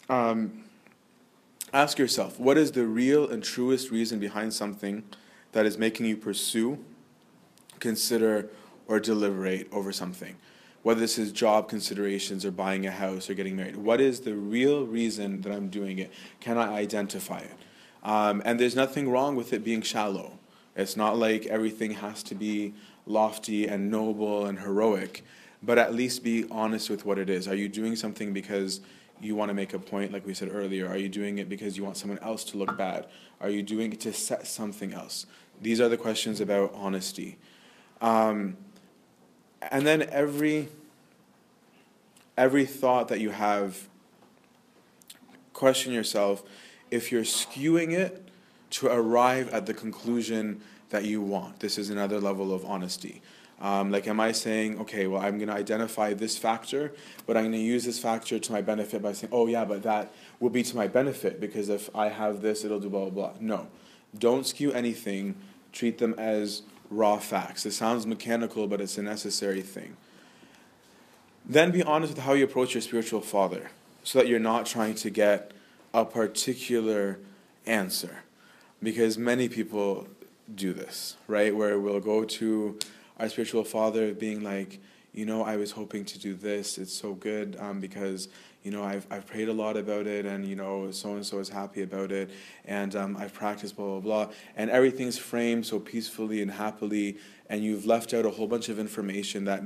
[0.09, 0.64] Um,
[1.75, 5.03] Ask yourself what is the real and truest reason behind something
[5.51, 6.79] that is making you pursue,
[7.81, 8.49] consider,
[8.87, 10.37] or deliberate over something?
[10.85, 13.75] Whether this is job considerations or buying a house or getting married.
[13.75, 16.13] What is the real reason that I'm doing it?
[16.39, 17.57] Can I identify it?
[18.05, 20.39] Um, and there's nothing wrong with it being shallow.
[20.77, 25.25] It's not like everything has to be lofty and noble and heroic,
[25.61, 27.49] but at least be honest with what it is.
[27.49, 28.81] Are you doing something because
[29.25, 30.89] you want to make a point, like we said earlier?
[30.89, 33.07] Are you doing it because you want someone else to look bad?
[33.41, 35.27] Are you doing it to set something else?
[35.61, 37.39] These are the questions about honesty.
[38.01, 38.57] Um,
[39.71, 40.69] and then every
[42.37, 43.89] every thought that you have,
[45.53, 46.43] question yourself
[46.91, 48.29] if you're skewing it
[48.71, 50.61] to arrive at the conclusion
[50.91, 51.61] that you want.
[51.61, 53.23] This is another level of honesty.
[53.61, 56.93] Um, like, am I saying, okay, well, I'm going to identify this factor,
[57.27, 59.83] but I'm going to use this factor to my benefit by saying, oh, yeah, but
[59.85, 63.31] that will be to my benefit because if I have this, it'll do blah, blah,
[63.31, 63.33] blah.
[63.41, 63.69] No.
[64.19, 65.37] Don't skew anything.
[65.73, 67.65] Treat them as raw facts.
[67.65, 69.97] It sounds mechanical, but it's a necessary thing.
[71.47, 73.71] Then be honest with how you approach your spiritual father
[74.03, 75.53] so that you're not trying to get
[75.93, 77.19] a particular
[77.67, 78.25] answer.
[78.83, 80.09] Because many people
[80.55, 81.55] do this, right?
[81.55, 82.79] Where we'll go to
[83.19, 84.81] our spiritual father being like,
[85.13, 86.77] you know, I was hoping to do this.
[86.77, 88.29] It's so good um, because
[88.65, 91.39] you know I've I've prayed a lot about it, and you know so and so
[91.39, 92.31] is happy about it,
[92.65, 97.63] and um, I've practiced blah blah blah, and everything's framed so peacefully and happily, and
[97.63, 99.63] you've left out a whole bunch of information that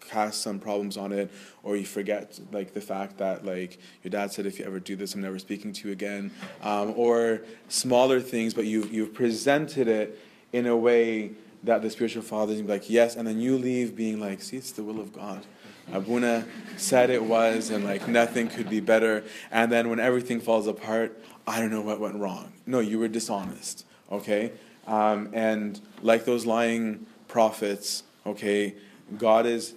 [0.00, 1.30] casts some problems on it,
[1.62, 4.96] or you forget like the fact that like your dad said if you ever do
[4.96, 6.32] this, I'm never speaking to you again,
[6.62, 10.18] um, or smaller things, but you you've presented it
[10.52, 11.32] in a way
[11.64, 14.72] that the spiritual father is like, yes, and then you leave being like, see, it's
[14.72, 15.44] the will of God.
[15.92, 16.44] Abuna
[16.76, 19.24] said it was, and like nothing could be better.
[19.50, 22.52] And then when everything falls apart, I don't know what went wrong.
[22.66, 24.52] No, you were dishonest, okay?
[24.86, 28.74] Um, and like those lying prophets, okay,
[29.16, 29.74] God is,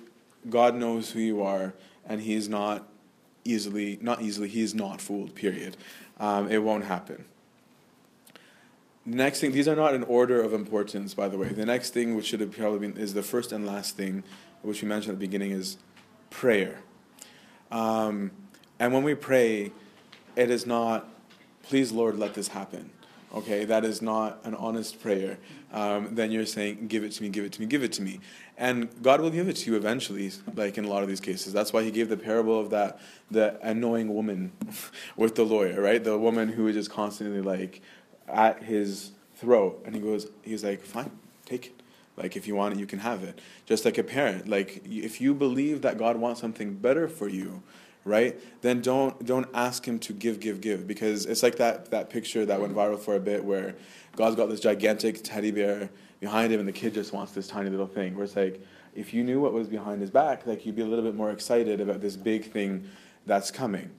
[0.49, 1.73] God knows who you are,
[2.05, 2.87] and He's not
[3.45, 5.33] easily, not easily, He's not fooled.
[5.33, 5.77] Period.
[6.19, 7.25] Um, it won't happen.
[9.05, 11.49] The next thing, these are not in order of importance, by the way.
[11.49, 14.23] The next thing, which should have probably been, is the first and last thing,
[14.61, 15.77] which we mentioned at the beginning, is
[16.29, 16.81] prayer.
[17.71, 18.31] Um,
[18.79, 19.71] and when we pray,
[20.35, 21.09] it is not,
[21.63, 22.91] please, Lord, let this happen.
[23.33, 25.37] Okay, that is not an honest prayer.
[25.71, 28.01] Um, then you're saying, give it to me, give it to me, give it to
[28.01, 28.19] me.
[28.57, 31.53] And God will give it to you eventually, like in a lot of these cases.
[31.53, 32.99] That's why he gave the parable of that,
[33.31, 34.51] the annoying woman
[35.15, 36.03] with the lawyer, right?
[36.03, 37.81] The woman who is just constantly like,
[38.31, 41.11] at his throat and he goes he's like fine
[41.45, 41.81] take it.
[42.17, 43.39] Like if you want it you can have it.
[43.65, 47.63] Just like a parent like if you believe that god wants something better for you
[48.03, 52.09] right then don't don't ask him to give give give because it's like that that
[52.09, 53.75] picture that went viral for a bit where
[54.15, 55.89] god's got this gigantic teddy bear
[56.19, 58.59] behind him and the kid just wants this tiny little thing where it's like
[58.95, 61.31] if you knew what was behind his back like you'd be a little bit more
[61.31, 62.83] excited about this big thing
[63.27, 63.89] that's coming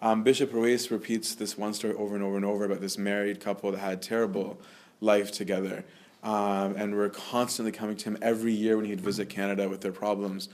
[0.00, 3.40] um, Bishop Ruiz repeats this one story over and over and over about this married
[3.40, 4.60] couple that had terrible
[5.00, 5.84] life together.
[6.20, 9.92] Um, and were constantly coming to him every year when he'd visit Canada with their
[9.92, 10.48] problems.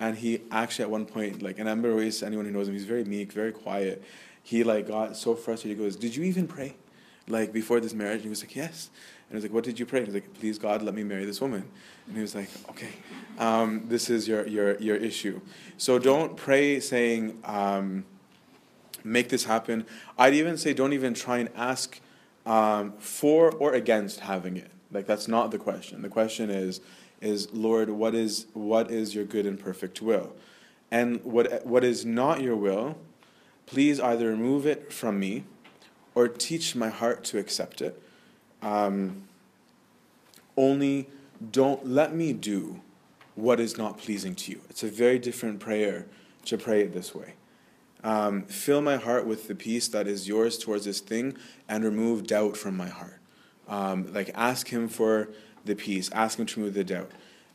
[0.00, 2.86] And he actually at one point, like, and Anba Ruiz, anyone who knows him, he's
[2.86, 4.02] very meek, very quiet.
[4.42, 5.76] He like got so frustrated.
[5.76, 6.74] He goes, "Did you even pray?
[7.30, 8.16] like before this marriage?
[8.16, 8.90] And he was like, yes.
[9.28, 10.00] And I was like, what did you pray?
[10.00, 11.68] He was like, please God, let me marry this woman.
[12.06, 12.90] And he was like, okay,
[13.38, 15.40] um, this is your, your, your issue.
[15.76, 18.04] So don't pray saying, um,
[19.04, 19.86] make this happen.
[20.18, 22.00] I'd even say don't even try and ask
[22.46, 24.70] um, for or against having it.
[24.92, 26.02] Like that's not the question.
[26.02, 26.80] The question is,
[27.20, 30.34] is Lord, what is what is your good and perfect will?
[30.90, 32.98] And what what is not your will,
[33.66, 35.44] please either remove it from me,
[36.14, 38.00] or teach my heart to accept it.
[38.62, 39.28] Um,
[40.56, 41.08] only
[41.50, 42.80] don't let me do
[43.34, 44.60] what is not pleasing to you.
[44.68, 46.06] It's a very different prayer
[46.46, 47.34] to pray it this way.
[48.02, 51.36] Um, fill my heart with the peace that is yours towards this thing
[51.68, 53.20] and remove doubt from my heart.
[53.68, 55.28] Um, like, ask Him for
[55.64, 57.10] the peace, ask Him to remove the doubt.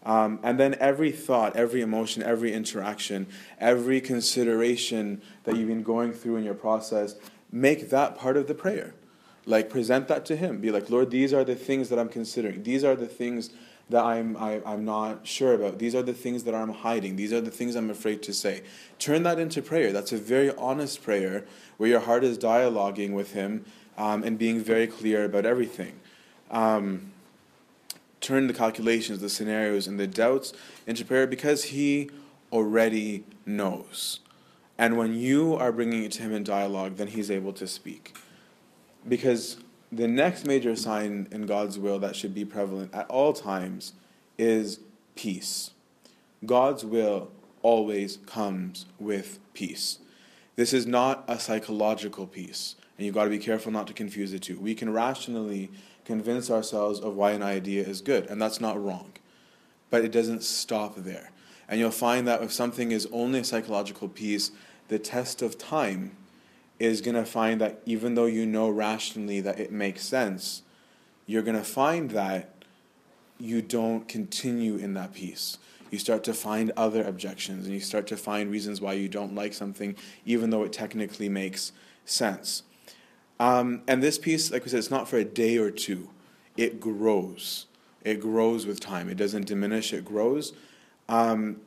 [0.06, 3.26] Um, and then every thought, every emotion, every interaction,
[3.60, 7.16] every consideration that you've been going through in your process,
[7.52, 8.94] make that part of the prayer.
[9.48, 10.62] Like, present that to Him.
[10.62, 12.64] Be like, Lord, these are the things that I'm considering.
[12.64, 13.50] These are the things
[13.90, 15.78] that I'm, I, am i am not sure about.
[15.78, 17.16] These are the things that I'm hiding.
[17.16, 18.64] These are the things I'm afraid to say.
[18.98, 19.92] Turn that into prayer.
[19.92, 21.46] That's a very honest prayer
[21.78, 23.66] where your heart is dialoguing with Him
[23.98, 26.00] um, and being very clear about everything.
[26.50, 27.12] Um,
[28.22, 30.54] turn the calculations, the scenarios, and the doubts
[30.88, 32.10] into prayer because He
[32.52, 34.20] already knows.
[34.78, 38.16] And when you are bringing it to Him in dialogue, then He's able to speak.
[39.08, 39.58] Because
[39.92, 43.94] the next major sign in God's will that should be prevalent at all times
[44.38, 44.80] is
[45.16, 45.72] peace.
[46.46, 50.00] God's will always comes with peace.
[50.56, 54.32] This is not a psychological peace, and you've got to be careful not to confuse
[54.32, 54.60] the two.
[54.60, 55.70] We can rationally
[56.06, 59.12] convince ourselves of why an idea is good, and that's not wrong.
[59.90, 61.32] But it doesn't stop there.
[61.68, 64.52] And you'll find that if something is only a psychological peace,
[64.88, 66.16] the test of time
[66.80, 70.62] is going to find that even though you know rationally that it makes sense,
[71.26, 72.52] you're going to find that
[73.40, 75.58] you don't continue in that peace.
[75.92, 79.36] You start to find other objections and you start to find reasons why you don't
[79.36, 81.72] like something, even though it technically makes
[82.06, 82.64] sense.
[83.40, 86.10] Um, and this peace, like we said, it's not for a day or two,
[86.58, 87.68] it grows.
[88.04, 90.54] It grows with time, it doesn't diminish, it grows.
[91.10, 91.58] Um,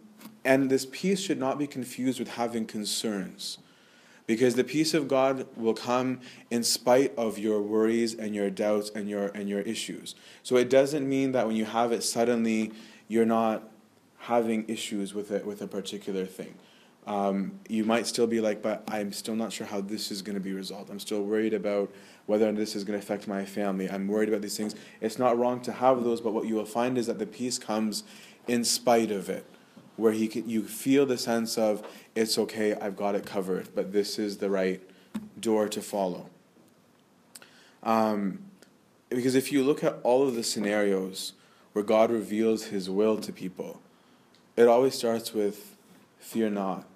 [0.45, 3.59] and this peace should not be confused with having concerns
[4.29, 8.91] because the peace of God will come in spite of your worries and your doubts
[8.95, 10.15] and your and your issues.
[10.45, 12.71] So it doesn't mean that when you have it suddenly
[13.09, 13.69] you're not
[14.19, 16.55] having issues with it with a particular thing.
[17.07, 20.35] Um, you might still be like, but I'm still not sure how this is going
[20.35, 20.91] to be resolved.
[20.91, 21.91] I'm still worried about
[22.27, 23.89] whether this is going to affect my family.
[23.89, 24.75] I'm worried about these things.
[25.01, 27.59] It's not wrong to have those, but what you will find is that the peace
[27.59, 28.03] comes
[28.47, 29.47] in spite of it
[29.99, 31.85] where he you feel the sense of
[32.15, 34.81] it's okay, I've got it covered, but this is the right
[35.39, 36.31] door to follow.
[37.83, 38.39] Um,
[39.09, 41.33] because if you look at all of the scenarios
[41.73, 43.81] where God reveals His will to people,
[44.57, 45.77] it always starts with
[46.21, 46.87] "Fear not,"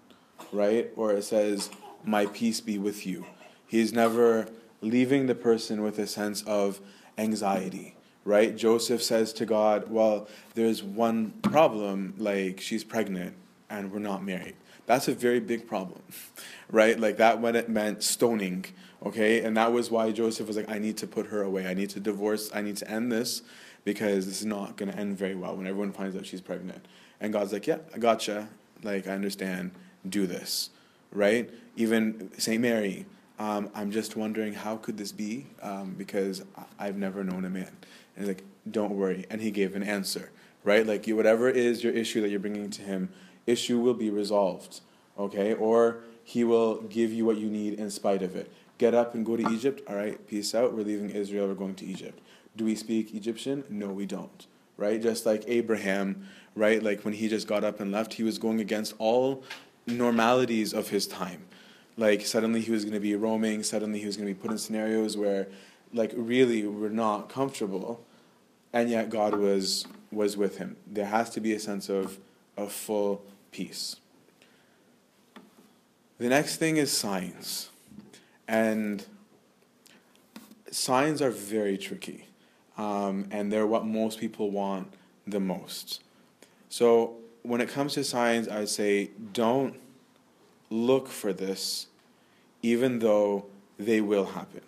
[0.52, 0.90] right?
[0.94, 1.70] Or it says,
[2.04, 3.26] "My peace be with you."
[3.66, 4.46] He's never
[4.80, 6.80] leaving the person with a sense of
[7.18, 8.56] anxiety right?
[8.56, 13.34] Joseph says to God, Well, there's one problem, like she's pregnant
[13.70, 14.54] and we're not married.
[14.86, 16.02] That's a very big problem,
[16.70, 16.98] right?
[16.98, 18.66] Like that when it meant stoning,
[19.04, 19.42] okay?
[19.42, 21.66] And that was why Joseph was like, I need to put her away.
[21.66, 22.50] I need to divorce.
[22.54, 23.42] I need to end this
[23.84, 26.86] because this is not going to end very well when everyone finds out she's pregnant.
[27.20, 28.48] And God's like, Yeah, I gotcha.
[28.82, 29.72] Like, I understand.
[30.08, 30.70] Do this,
[31.12, 31.48] right?
[31.76, 32.60] Even St.
[32.60, 33.06] Mary,
[33.38, 36.44] um, I'm just wondering how could this be um, because
[36.78, 37.76] I've never known a man.
[38.16, 39.26] And like, don't worry.
[39.30, 40.30] And he gave an answer,
[40.64, 40.86] right?
[40.86, 43.08] Like, whatever is your issue that you're bringing to him,
[43.46, 44.80] issue will be resolved,
[45.18, 45.54] okay?
[45.54, 48.52] Or he will give you what you need in spite of it.
[48.78, 49.82] Get up and go to Egypt.
[49.88, 50.74] All right, peace out.
[50.74, 51.46] We're leaving Israel.
[51.48, 52.20] We're going to Egypt.
[52.56, 53.64] Do we speak Egyptian?
[53.68, 54.46] No, we don't.
[54.76, 55.00] Right?
[55.00, 56.82] Just like Abraham, right?
[56.82, 59.44] Like when he just got up and left, he was going against all
[59.86, 61.44] normalities of his time.
[61.96, 63.62] Like suddenly he was going to be roaming.
[63.62, 65.48] Suddenly he was going to be put in scenarios where
[65.92, 68.04] like really we're not comfortable,
[68.72, 70.76] and yet God was was with him.
[70.86, 72.18] There has to be a sense of
[72.56, 73.96] of full peace.
[76.18, 77.70] The next thing is signs.
[78.46, 79.04] And
[80.70, 82.28] signs are very tricky.
[82.78, 84.92] Um, and they're what most people want
[85.26, 86.02] the most.
[86.68, 89.74] So when it comes to signs, I say don't
[90.70, 91.88] look for this,
[92.62, 93.46] even though
[93.78, 94.62] they will happen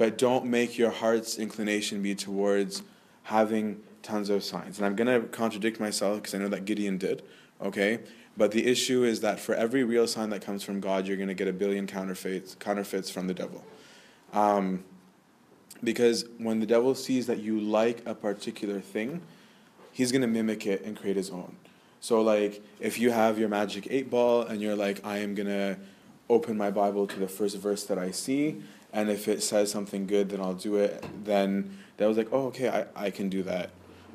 [0.00, 2.82] but don't make your heart's inclination be towards
[3.24, 4.78] having tons of signs.
[4.78, 7.22] And I'm going to contradict myself because I know that Gideon did,
[7.60, 8.00] okay?
[8.34, 11.28] But the issue is that for every real sign that comes from God, you're going
[11.28, 13.62] to get a billion counterfeits, counterfeits from the devil.
[14.32, 14.84] Um,
[15.84, 19.20] Because when the devil sees that you like a particular thing,
[19.92, 21.56] he's going to mimic it and create his own.
[22.00, 25.48] So, like, if you have your magic eight ball and you're like, I am going
[25.48, 25.76] to
[26.30, 28.62] open my Bible to the first verse that I see,
[28.92, 32.46] and if it says something good, then I'll do it, then that was like, oh,
[32.46, 33.70] okay, I, I can do that.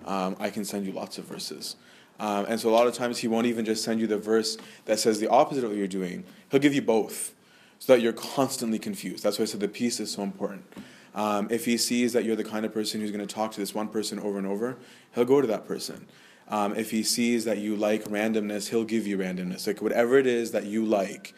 [0.05, 1.76] Um, I can send you lots of verses.
[2.20, 4.57] Um, and so, a lot of times, he won't even just send you the verse
[4.86, 7.34] that says the opposite of what you're doing, he'll give you both
[7.80, 9.24] so that you're constantly confused.
[9.24, 10.66] That's why I said the peace is so important.
[11.13, 13.59] Um, if he sees that you're the kind of person who's going to talk to
[13.59, 14.78] this one person over and over,
[15.13, 16.07] he'll go to that person.
[16.47, 19.66] Um, if he sees that you like randomness, he'll give you randomness.
[19.66, 21.34] Like whatever it is that you like,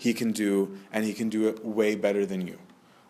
[0.00, 2.58] he can do, and he can do it way better than you.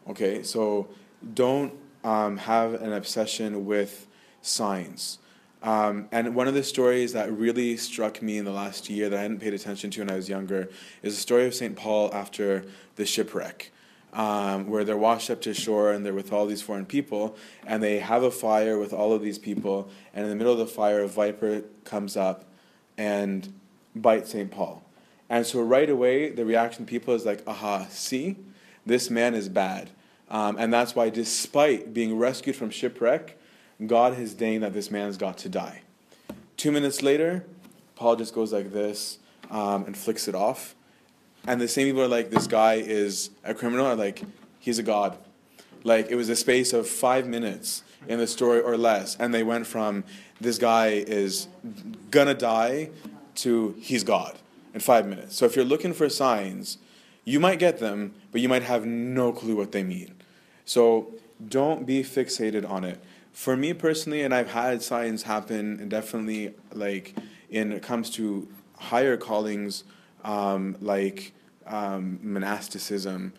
[0.09, 0.89] Okay, so
[1.35, 1.73] don't
[2.05, 4.07] um, have an obsession with
[4.43, 5.19] signs.
[5.63, 9.19] Um, and one of the stories that really struck me in the last year that
[9.19, 10.71] I hadn't paid attention to when I was younger
[11.03, 11.77] is the story of St.
[11.77, 12.65] Paul after
[12.97, 13.71] the shipwreck
[14.13, 17.37] um, where they're washed up to shore and they're with all these foreign people,
[17.67, 20.59] and they have a fire with all of these people, and in the middle of
[20.59, 22.45] the fire, a viper comes up
[22.99, 23.53] and
[23.95, 24.51] bites St.
[24.51, 24.83] Paul.
[25.31, 28.37] And so right away, the reaction of people is like, aha, see,
[28.85, 29.89] this man is bad.
[30.29, 33.39] Um, and that's why, despite being rescued from shipwreck,
[33.87, 35.81] God has deigned that this man's got to die.
[36.59, 37.47] Two minutes later,
[37.97, 39.19] Paul just goes like this
[39.51, 40.75] um, and flicks it off
[41.47, 44.23] and the same people are like, this guy is a criminal, or like,
[44.59, 45.17] he's a god.
[45.85, 49.43] Like, it was a space of five minutes in the story or less, and they
[49.43, 50.05] went from
[50.41, 51.49] this guy is
[52.11, 52.91] gonna die
[53.37, 54.37] to he's God
[54.75, 55.37] in five minutes.
[55.37, 56.79] So if you're looking for signs,
[57.25, 60.15] you might get them, but you might have no clue what they mean.
[60.65, 61.15] So
[61.47, 63.03] don't be fixated on it.
[63.33, 67.15] For me personally, and I've had signs happen, and definitely like
[67.49, 69.85] in it comes to higher callings
[70.25, 71.33] um, like
[71.67, 73.33] um, monasticism,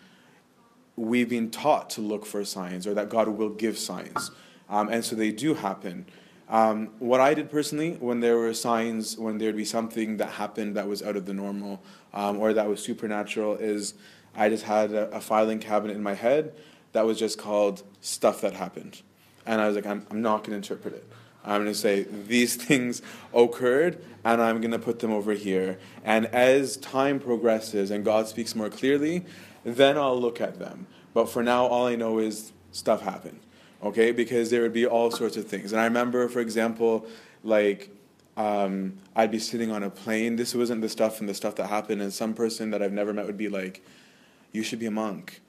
[0.95, 4.31] we've been taught to look for signs or that God will give signs.
[4.69, 6.05] Um, and so they do happen.
[6.51, 10.75] Um, what I did personally, when there were signs, when there'd be something that happened
[10.75, 11.81] that was out of the normal
[12.13, 13.93] um, or that was supernatural, is
[14.35, 16.53] I just had a, a, filing cabinet in my head
[16.91, 19.01] that was just called stuff that happened.
[19.45, 21.07] And I was like, I'm, I'm not going to interpret it.
[21.45, 23.01] I'm going to say these things
[23.33, 25.79] occurred and I'm going to put them over here.
[26.03, 29.25] And as time progresses and God speaks more clearly,
[29.63, 30.87] then I'll look at them.
[31.13, 33.39] But for now, all I know is stuff happened.
[33.83, 34.11] Okay?
[34.11, 35.71] Because there would be all sorts of things.
[35.71, 37.07] And I remember, for example,
[37.43, 37.89] like
[38.37, 40.35] um, I'd be sitting on a plane.
[40.35, 42.01] This wasn't the stuff and the stuff that happened.
[42.01, 43.83] And some person that I've never met would be like,
[44.51, 45.41] You should be a monk.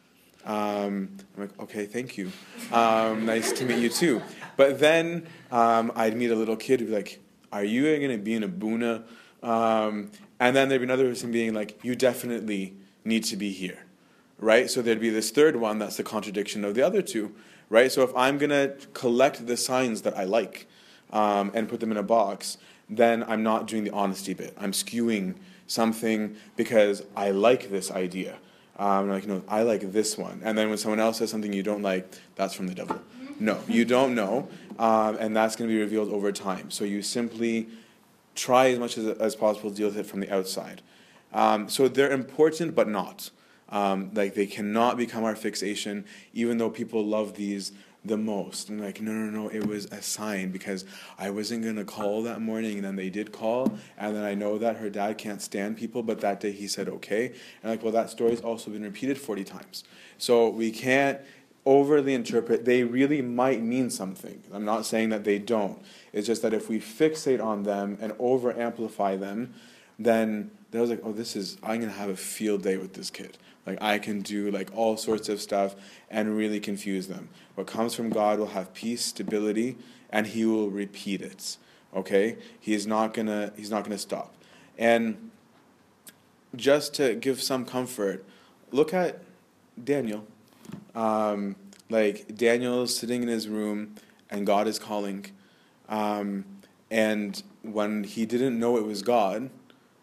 [0.45, 2.33] Um, I'm like, okay, thank you.
[2.73, 4.23] Um, nice to meet you too.
[4.57, 7.21] But then um, I'd meet a little kid who'd be like,
[7.53, 9.05] are you going to be in Abuna?
[9.43, 10.11] Um,
[10.41, 12.75] and then there'd be another person being like, you definitely
[13.05, 13.85] need to be here,
[14.39, 14.71] right?
[14.71, 17.35] So there'd be this third one that's the contradiction of the other two,
[17.73, 17.91] right?
[17.91, 20.69] So if I'm to collect the signs that I like
[21.11, 22.59] um, and put them in a box,
[22.89, 24.55] then I'm not doing the honesty bit.
[24.61, 28.37] I'm skewing something because I like this idea.
[28.79, 30.43] Um, like, no, I like this one.
[30.45, 33.01] And then when someone else says something you don't like, that's from the devil.
[33.41, 34.49] No, you don't know.
[34.79, 36.71] Um, and that's going to be revealed over time.
[36.71, 37.69] So you simply
[38.35, 40.83] try as much as, as possible to deal with it from the outside.
[41.33, 43.31] Um, so they're important, but not.
[43.73, 47.73] Um, like they cannot become our fixation, even though people love these
[48.05, 48.69] the most.
[48.69, 50.85] And like, no, no, no, it was a sign because
[51.19, 52.77] I wasn't going to call that morning.
[52.77, 53.79] And then they did call.
[53.97, 56.89] And then I know that her dad can't stand people, but that day he said
[56.89, 57.33] okay.
[57.63, 59.85] And like, well, that story's also been repeated 40 times.
[60.19, 61.21] So we can't
[61.65, 62.65] overly interpret.
[62.65, 64.43] They really might mean something.
[64.53, 65.81] I'm not saying that they don't.
[66.13, 69.55] It's just that if we fixate on them and over amplify them,
[69.99, 73.11] then they was like, oh, this is, I'm to have a field day with this
[73.11, 73.39] kid.
[73.67, 75.77] Like I can do like all sorts of stuff
[76.11, 77.29] and really confuse them.
[77.55, 79.77] What comes from God will have peace, stability,
[80.11, 81.59] and He will repeat it.
[81.95, 84.35] Okay, He's not gonna He's not gonna stop.
[84.77, 85.31] And
[86.57, 88.25] just to give some comfort,
[88.73, 89.23] look at
[89.83, 90.27] Daniel.
[90.95, 91.57] Um,
[91.89, 93.95] like Daniel's sitting in his room,
[94.31, 95.27] and God is calling.
[95.89, 96.45] Um,
[96.91, 99.51] and when he didn't know it was God,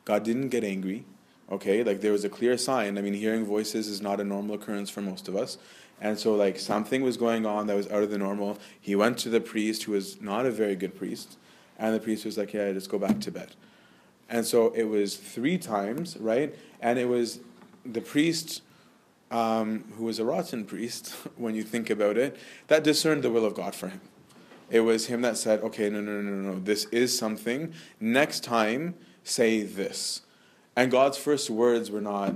[0.10, 1.05] God didn't get angry.
[1.51, 2.97] Okay, like there was a clear sign.
[2.97, 5.60] I mean, hearing voices is not a normal occurrence for most of us.
[6.01, 8.57] And so, like, something was going on that was out of the normal.
[8.82, 11.38] He went to the priest, who was not a very good priest,
[11.78, 13.49] and the priest was like, Yeah, just go back to bed.
[14.28, 16.55] And so it was three times, right?
[16.82, 17.39] And it was
[17.86, 18.64] the priest,
[19.30, 22.36] um, who was a rotten priest, when you think about it,
[22.66, 24.01] that discerned the will of God for him.
[24.72, 27.74] It was him that said, Okay, no, no, no, no, no, this is something.
[27.99, 28.95] Next time,
[29.30, 30.21] say this.
[30.75, 32.36] And God's first words were not,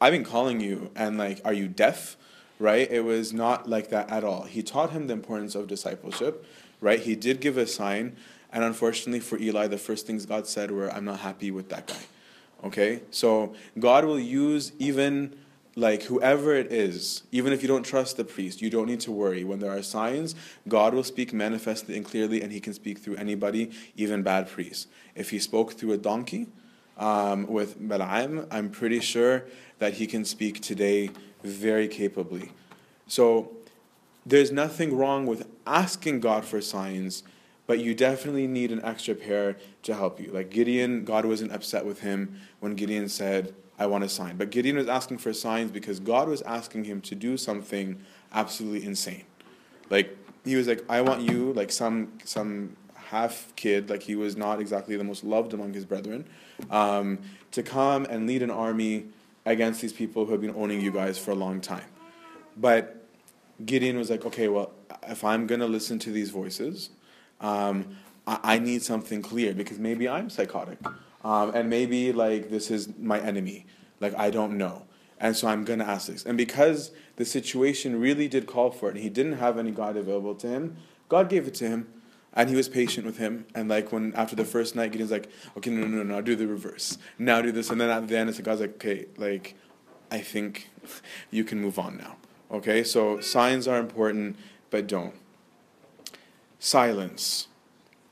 [0.00, 2.16] I've been calling you, and like, are you deaf?
[2.62, 2.88] right?
[2.92, 4.44] It was not like that at all.
[4.44, 6.46] He taught him the importance of discipleship,
[6.80, 7.00] right?
[7.00, 8.16] He did give a sign,
[8.52, 11.88] and unfortunately for Eli, the first things God said were, I'm not happy with that
[11.88, 12.04] guy.
[12.62, 13.02] Okay?
[13.10, 15.36] So God will use even
[15.74, 19.10] like whoever it is, even if you don't trust the priest, you don't need to
[19.10, 19.42] worry.
[19.42, 20.36] When there are signs,
[20.68, 24.86] God will speak manifestly and clearly, and He can speak through anybody, even bad priests.
[25.14, 26.46] If He spoke through a donkey
[26.96, 29.44] um, with Balaam, I'm pretty sure
[29.78, 31.10] that He can speak today
[31.42, 32.52] very capably.
[33.06, 33.52] So
[34.24, 37.22] there's nothing wrong with asking God for signs,
[37.66, 40.30] but you definitely need an extra pair to help you.
[40.30, 44.36] Like Gideon, God wasn't upset with him when Gideon said, I want a sign.
[44.36, 48.00] But Gideon was asking for signs because God was asking him to do something
[48.32, 49.24] absolutely insane.
[49.90, 52.76] Like he was like, I want you, like some some
[53.12, 56.24] half kid, like he was not exactly the most loved among his brethren,
[56.70, 57.18] um,
[57.50, 59.04] to come and lead an army
[59.44, 61.84] against these people who have been owning you guys for a long time.
[62.56, 63.06] But
[63.66, 64.72] Gideon was like, okay, well,
[65.06, 66.88] if I'm gonna listen to these voices,
[67.40, 70.78] um, I, I need something clear because maybe I'm psychotic.
[71.22, 73.66] Um, and maybe like this is my enemy.
[74.00, 74.84] Like I don't know.
[75.20, 76.24] And so I'm gonna ask this.
[76.24, 79.98] And because the situation really did call for it, and he didn't have any God
[79.98, 80.78] available to him,
[81.10, 81.88] God gave it to him.
[82.34, 83.46] And he was patient with him.
[83.54, 86.34] And like when after the first night, Gideon's like, okay, no, no, no, no, do
[86.34, 86.98] the reverse.
[87.18, 87.70] Now do this.
[87.70, 89.54] And then at the end, it's like God's like, okay, like,
[90.10, 90.70] I think
[91.30, 92.16] you can move on now.
[92.50, 94.36] Okay, so signs are important,
[94.70, 95.14] but don't.
[96.58, 97.48] Silence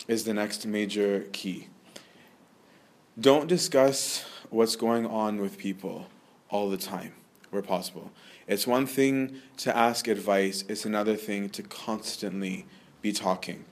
[0.08, 1.68] is the next major key.
[3.18, 6.06] Don't discuss what's going on with people
[6.48, 7.12] all the time
[7.50, 8.10] where possible.
[8.46, 12.66] It's one thing to ask advice, it's another thing to constantly
[13.02, 13.64] be talking.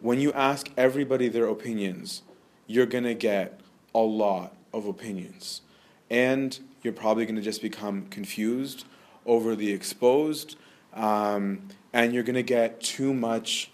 [0.00, 2.22] When you ask everybody their opinions,
[2.66, 3.60] you're going to get
[3.94, 5.60] a lot of opinions.
[6.08, 8.86] And you're probably going to just become confused,
[9.26, 10.56] overly exposed,
[10.94, 13.70] um, and you're going to get too much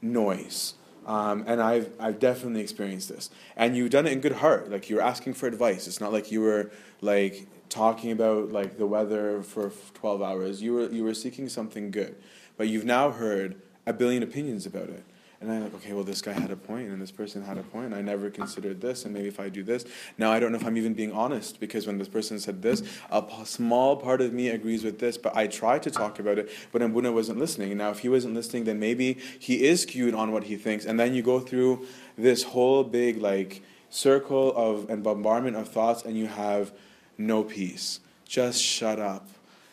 [0.00, 0.74] noise.
[1.06, 3.30] Um, and I've, I've definitely experienced this.
[3.56, 4.70] And you've done it in good heart.
[4.70, 5.88] Like you're asking for advice.
[5.88, 10.62] It's not like you were like talking about like the weather for 12 hours.
[10.62, 12.14] You were, you were seeking something good.
[12.56, 15.02] But you've now heard a billion opinions about it.
[15.40, 17.62] And I'm like, okay, well, this guy had a point, and this person had a
[17.62, 17.94] point.
[17.94, 19.84] I never considered this, and maybe if I do this,
[20.16, 22.82] now I don't know if I'm even being honest because when this person said this,
[23.12, 26.50] a small part of me agrees with this, but I tried to talk about it,
[26.72, 27.76] but Abuna wasn't listening.
[27.76, 30.98] Now, if he wasn't listening, then maybe he is skewed on what he thinks, and
[30.98, 31.86] then you go through
[32.16, 36.72] this whole big like circle of and bombardment of thoughts, and you have
[37.16, 38.00] no peace.
[38.24, 39.28] Just shut up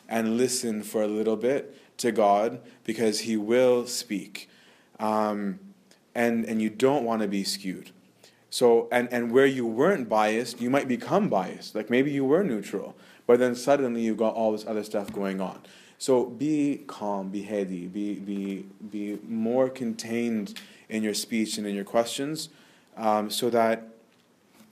[0.08, 4.48] and listen for a little bit to God because He will speak
[5.00, 5.60] um,
[6.14, 7.92] and and you don't want to be skewed.
[8.50, 11.76] So and and where you weren't biased, you might become biased.
[11.76, 12.96] Like maybe you were neutral,
[13.28, 15.62] but then suddenly you've got all this other stuff going on.
[15.98, 21.76] So be calm, be heady, be be be more contained in your speech and in
[21.76, 22.50] your questions,
[22.96, 23.90] um, so that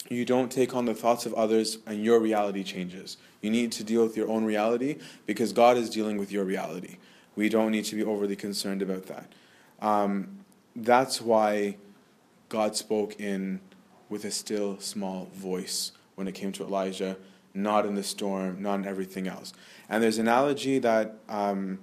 [0.10, 3.18] you don't take on the thoughts of others and your reality changes.
[3.42, 6.98] You need to deal with your own reality because God is dealing with your reality.
[7.36, 9.32] We don't need to be overly concerned about that.
[9.84, 10.40] Um,
[10.76, 11.78] that's why
[12.50, 13.60] God spoke in
[14.10, 17.18] with a still small voice when it came to Elijah,
[17.54, 19.54] not in the storm, not in everything else.
[19.90, 21.80] And there's an analogy that um,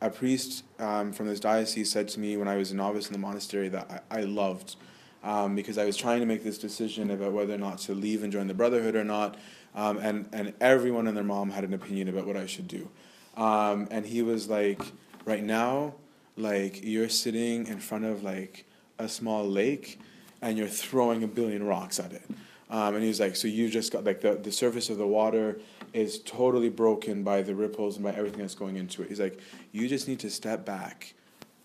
[0.00, 3.12] a priest um, from this diocese said to me when I was a novice in
[3.12, 4.76] the monastery that I, I loved.
[5.22, 8.22] Um, because I was trying to make this decision about whether or not to leave
[8.22, 9.38] and join the brotherhood or not,
[9.74, 12.90] um, and and everyone and their mom had an opinion about what I should do,
[13.34, 14.82] um, and he was like,
[15.24, 15.94] right now,
[16.36, 18.64] like you're sitting in front of like
[18.98, 20.00] a small lake
[20.42, 22.24] and you're throwing a billion rocks at it.
[22.70, 25.58] Um, and he's like, so you just got like the, the surface of the water
[25.92, 29.08] is totally broken by the ripples and by everything that's going into it.
[29.08, 29.38] He's like,
[29.72, 31.14] you just need to step back,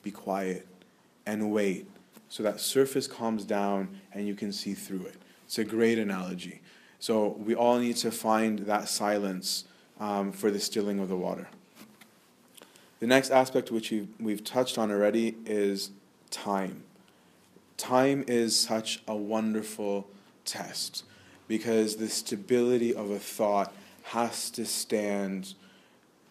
[0.04, 0.68] be quiet,
[1.26, 1.88] and wait
[2.30, 5.16] so that surface calms down and you can see through it.
[5.46, 6.62] It's a great analogy.
[7.00, 9.66] So we all need to find that silence
[10.00, 11.50] um, for the stilling of the water.
[13.00, 15.92] The next aspect, which we've, we've touched on already, is
[16.30, 16.84] time.
[17.78, 20.08] Time is such a wonderful
[20.44, 21.06] test
[21.48, 23.74] because the stability of a thought
[24.04, 25.54] has to stand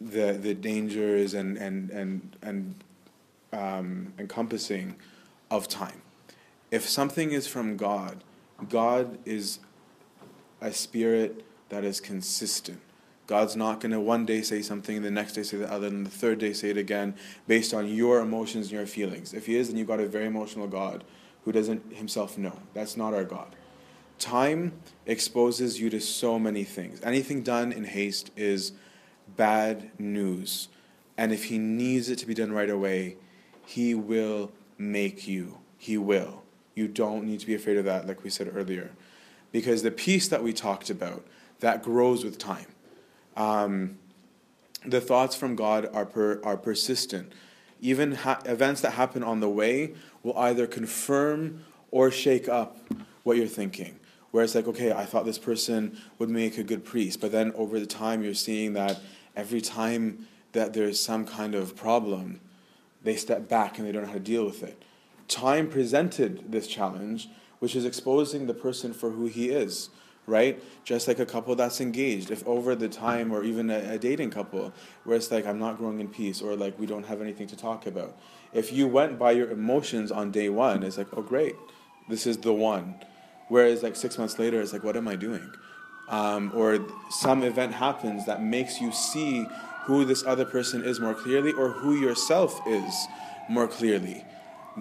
[0.01, 2.75] the, the dangers and, and, and, and
[3.53, 4.95] um, encompassing
[5.51, 6.03] of time.
[6.71, 8.23] If something is from God,
[8.69, 9.59] God is
[10.61, 12.81] a spirit that is consistent.
[13.29, 16.07] God's not going to one day say something, the next day say the other, and
[16.07, 17.15] the third day say it again
[17.47, 19.35] based on your emotions and your feelings.
[19.35, 21.05] If He is, then you've got a very emotional God
[21.45, 22.59] who doesn't Himself know.
[22.73, 23.55] That's not our God.
[24.19, 24.73] Time
[25.05, 27.01] exposes you to so many things.
[27.03, 28.73] Anything done in haste is
[29.37, 30.69] bad news
[31.19, 33.19] And if He needs it to be done right away,
[33.67, 35.59] He will make you.
[35.77, 36.45] He will.
[36.75, 38.93] You don't need to be afraid of that, like we said earlier.
[39.53, 41.27] Because the peace that we talked about,
[41.61, 42.67] that grows with time.
[43.39, 43.99] Um,
[44.85, 47.33] the thoughts from God are, per, are persistent.
[47.81, 52.79] Even ha- events that happen on the way will either confirm or shake up
[53.23, 53.99] what you're thinking.
[54.31, 57.53] Where it's like, okay, I thought this person would make a good priest, but then
[57.55, 59.01] over the time you're seeing that
[59.35, 62.41] every time that there's some kind of problem,
[63.03, 64.83] they step back and they don't know how to deal with it
[65.29, 67.29] time presented this challenge,
[67.59, 69.91] which is exposing the person for who he is,
[70.29, 70.63] right?
[70.85, 72.31] Just like a couple that's engaged.
[72.31, 74.73] If over the time, or even a, a, dating couple,
[75.05, 77.57] where it's like, I'm not growing in peace, or like, we don't have anything to
[77.57, 78.17] talk about.
[78.53, 81.57] If you went by your emotions on day one, it's like, oh, great,
[82.09, 82.95] this is the one.
[83.49, 85.51] Whereas, like, six months later, it's like, what am I doing?
[86.09, 89.47] Um, or some event happens that makes you see
[89.85, 92.95] who this other person is more clearly, or who yourself is
[93.49, 94.25] more clearly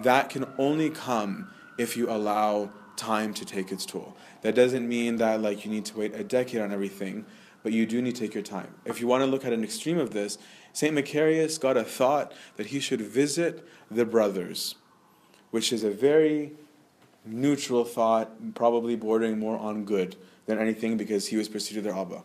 [0.02, 4.16] that can only come if you allow time to take its toll.
[4.42, 7.26] That doesn't mean that like you need to wait a decade on everything,
[7.62, 8.74] but you do need to take your time.
[8.84, 10.38] If you want to look at an extreme of this,
[10.72, 10.94] St.
[10.94, 14.76] Macarius got a thought that he should visit the brothers,
[15.50, 16.52] which is a very
[17.24, 20.16] neutral thought, probably bordering more on good
[20.46, 22.22] than anything because he was pursued to their Abba.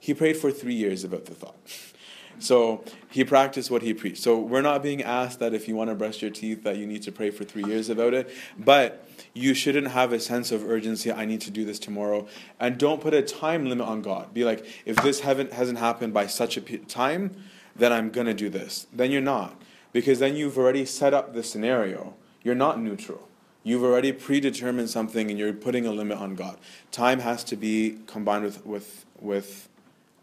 [0.00, 1.56] He prayed for three years about the thought.
[2.40, 4.22] So he practiced what he preached.
[4.22, 6.86] So we're not being asked that if you want to brush your teeth that you
[6.86, 10.68] need to pray for three years about it, but you shouldn't have a sense of
[10.68, 11.12] urgency.
[11.12, 12.26] I need to do this tomorrow,
[12.58, 14.32] and don't put a time limit on God.
[14.34, 17.36] Be like, if this haven't hasn't happened by such a time,
[17.76, 18.86] then I'm gonna do this.
[18.92, 19.60] Then you're not,
[19.92, 22.14] because then you've already set up the scenario.
[22.42, 23.28] You're not neutral.
[23.62, 26.58] You've already predetermined something, and you're putting a limit on God.
[26.90, 29.68] Time has to be combined with with with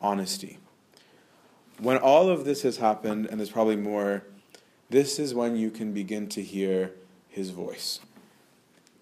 [0.01, 0.58] honesty
[1.80, 4.24] when all of this has happened, and there's probably more,
[4.89, 6.93] this is when you can begin to hear
[7.28, 7.99] his voice.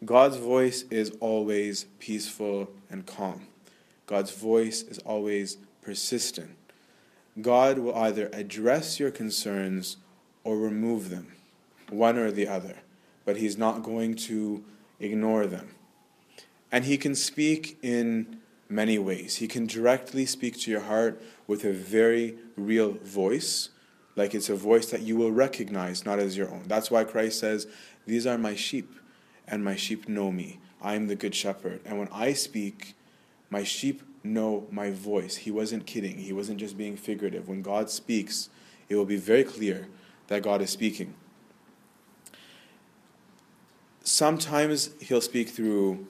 [0.06, 3.48] God's voice is always peaceful and calm.
[4.06, 6.58] God's voice is always persistent.
[7.42, 9.98] God will either address your concerns
[10.44, 11.34] or remove them,
[11.90, 12.78] one or the other,
[13.26, 14.64] but He's not going to
[15.00, 15.76] ignore them.
[16.72, 18.40] And He can speak in
[18.70, 19.38] many ways.
[19.38, 23.70] He can directly speak to your heart with a very real voice,
[24.16, 26.64] like it's a voice that you will recognize, not as your own.
[26.68, 27.68] That's why Christ says,
[28.06, 28.94] These are my sheep,
[29.48, 30.60] and my sheep know me.
[30.82, 31.82] I am the good shepherd.
[31.86, 32.96] And when I speak,
[33.50, 35.38] my sheep know my voice.
[35.38, 37.48] He wasn't kidding, he wasn't just being figurative.
[37.48, 38.50] When God speaks,
[38.90, 39.88] it will be very clear
[40.28, 41.14] that God is speaking.
[44.04, 46.08] Sometimes he'll speak through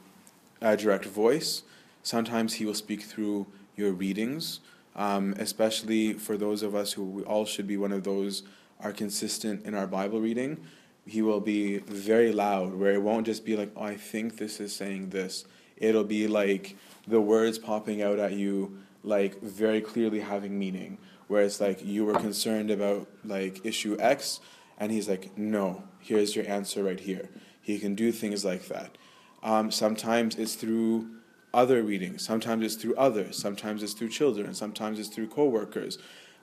[0.61, 1.63] a direct voice,
[2.01, 4.59] sometimes he will speak through your readings
[4.95, 8.43] um, especially for those of us who all should be one of those
[8.79, 10.57] are consistent in our Bible reading.
[11.05, 14.59] He will be very loud, where it won't just be like, oh, I think this
[14.59, 15.45] is saying this.
[15.77, 16.77] It'll be like
[17.07, 20.97] the words popping out at you, like very clearly having meaning.
[21.27, 24.39] Where it's like you were concerned about like issue X,
[24.77, 27.29] and he's like, no, here's your answer right here.
[27.61, 28.97] He can do things like that.
[29.41, 31.09] Um, sometimes it's through
[31.53, 32.25] other readings.
[32.25, 33.37] Sometimes it's through others.
[33.37, 34.53] Sometimes it's through children.
[34.53, 35.97] Sometimes it's through coworkers.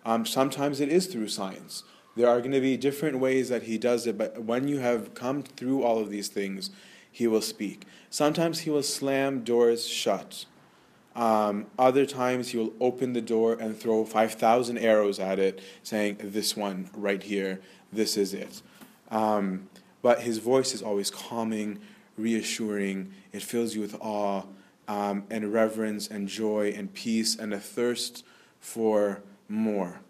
[0.04, 1.82] Um, sometimes it is through science.
[2.16, 5.14] There are going to be different ways that he does it, but when you have
[5.14, 6.70] come through all of these things,
[7.10, 7.86] he will speak.
[8.08, 10.46] Sometimes he will slam doors shut.
[11.14, 16.18] Um, other times he will open the door and throw 5,000 arrows at it, saying,
[16.20, 17.60] This one right here,
[17.92, 18.62] this is it.
[19.10, 19.68] Um,
[20.02, 21.80] but his voice is always calming,
[22.16, 23.12] reassuring.
[23.32, 24.44] It fills you with awe
[24.88, 28.24] um, and reverence and joy and peace and a thirst
[28.60, 30.00] for more.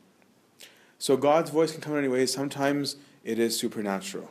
[1.00, 2.30] So God's voice can come in any ways.
[2.30, 4.30] Sometimes it is supernatural.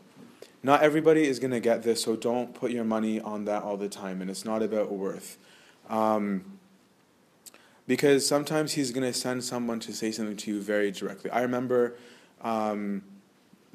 [0.61, 3.75] Not everybody is going to get this, so don't put your money on that all
[3.75, 4.21] the time.
[4.21, 5.39] And it's not about worth.
[5.89, 6.59] Um,
[7.87, 11.31] because sometimes He's going to send someone to say something to you very directly.
[11.31, 11.95] I remember
[12.41, 13.01] um,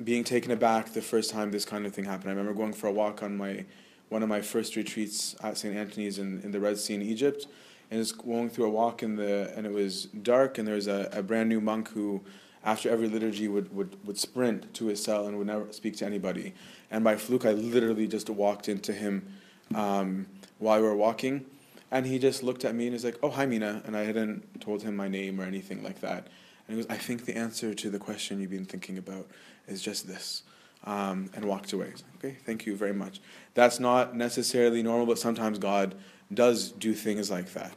[0.05, 2.31] being taken aback the first time this kind of thing happened.
[2.31, 3.65] I remember going for a walk on my
[4.09, 5.75] one of my first retreats at St.
[5.75, 7.49] Anthony's in, in the Red Sea in Egypt,
[7.91, 10.87] and was going through a walk in the and it was dark, and there was
[10.87, 12.23] a, a brand new monk who,
[12.65, 16.07] after every liturgy, would, would, would sprint to his cell and would never speak to
[16.07, 16.55] anybody.
[16.91, 19.27] And by fluke, I literally just walked into him
[19.75, 20.27] um,
[20.59, 21.45] while we were walking,
[21.91, 24.61] and he just looked at me and was like, "Oh, hi, Mina," and I hadn't
[24.61, 26.29] told him my name or anything like that.
[26.67, 29.27] And he goes, "I think the answer to the question you've been thinking about
[29.67, 30.43] is just this."
[30.87, 31.93] um, and walked away.
[32.19, 33.21] Okay, thank you very much.
[33.55, 35.95] That's not necessarily normal, but sometimes God
[36.33, 37.75] does do things like that.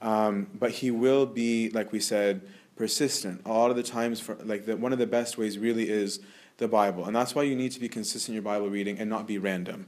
[0.00, 2.42] Um, but He will be, like we said,
[2.76, 3.42] persistent.
[3.44, 6.20] A lot of the times, for, like the, one of the best ways really is
[6.58, 9.08] the Bible, and that's why you need to be consistent in your Bible reading and
[9.08, 9.86] not be random,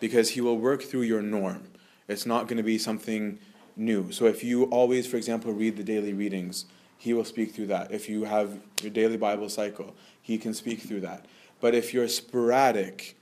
[0.00, 1.62] because He will work through your norm.
[2.08, 3.38] It's not going to be something
[3.76, 4.12] new.
[4.12, 6.66] So if you always, for example, read the daily readings,
[6.98, 7.92] He will speak through that.
[7.92, 11.26] If you have your daily Bible cycle, He can speak through that.
[11.60, 13.16] But if you're sporadic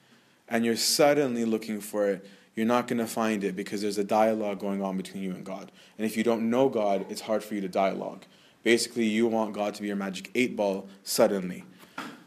[0.48, 2.26] and you're suddenly looking for it,
[2.56, 5.44] you're not going to find it because there's a dialogue going on between you and
[5.44, 5.70] God.
[5.96, 8.24] And if you don't know God, it's hard for you to dialogue.
[8.62, 11.64] Basically, you want God to be your magic eight ball suddenly.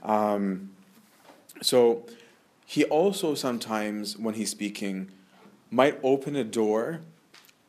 [0.02, 0.72] Um,
[1.62, 2.06] so
[2.66, 5.12] he also sometimes, when he's speaking,
[5.70, 7.02] might open a door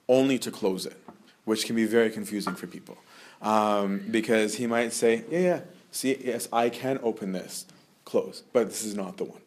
[0.08, 0.96] only to close it,
[1.44, 2.96] which can be very confusing for people.
[3.42, 5.60] Um, because he might say, Yeah, yeah,
[5.90, 7.66] see, yes, I can open this,
[8.04, 9.40] close, but this is not the one.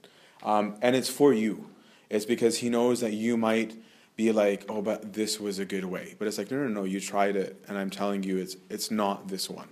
[0.44, 1.68] Um, and it's for you.
[2.10, 3.76] It's because he knows that you might
[4.18, 6.16] be like, oh, but this was a good way.
[6.18, 8.92] But it's like, no, no, no, you tried it, and I'm telling you, it's it's
[8.92, 9.70] not this one.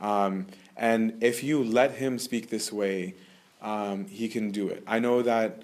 [0.00, 3.14] Um, and if you let him speak this way,
[3.60, 4.82] um, he can do it.
[4.86, 5.62] I know that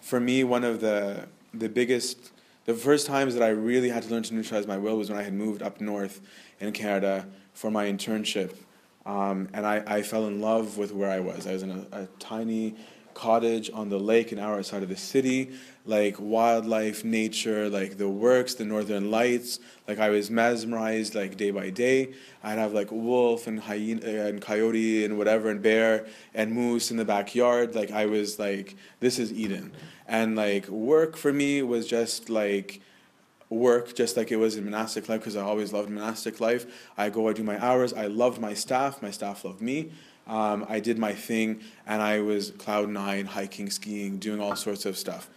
[0.00, 2.30] for me, one of the the biggest,
[2.66, 5.18] the first times that I really had to learn to neutralize my will was when
[5.18, 6.20] I had moved up north
[6.60, 8.54] in Canada for my internship.
[9.06, 11.46] Um, and I, I fell in love with where I was.
[11.46, 12.76] I was in a, a tiny
[13.14, 15.50] cottage on the lake an hour outside of the city,
[15.84, 19.60] like wildlife, nature, like the works, the northern lights.
[19.88, 22.14] Like I was mesmerized like day by day.
[22.42, 26.90] I'd have like wolf and hyena uh, and coyote and whatever and bear and moose
[26.90, 27.74] in the backyard.
[27.74, 29.72] Like I was like, this is Eden.
[30.06, 32.80] And like work for me was just like
[33.50, 36.88] work just like it was in monastic life because I always loved monastic life.
[36.96, 37.92] I go, I do my hours.
[37.92, 39.02] I loved my staff.
[39.02, 39.90] My staff loved me.
[40.26, 44.86] Um, I did my thing, and I was cloud nine, hiking, skiing, doing all sorts
[44.86, 45.28] of stuff.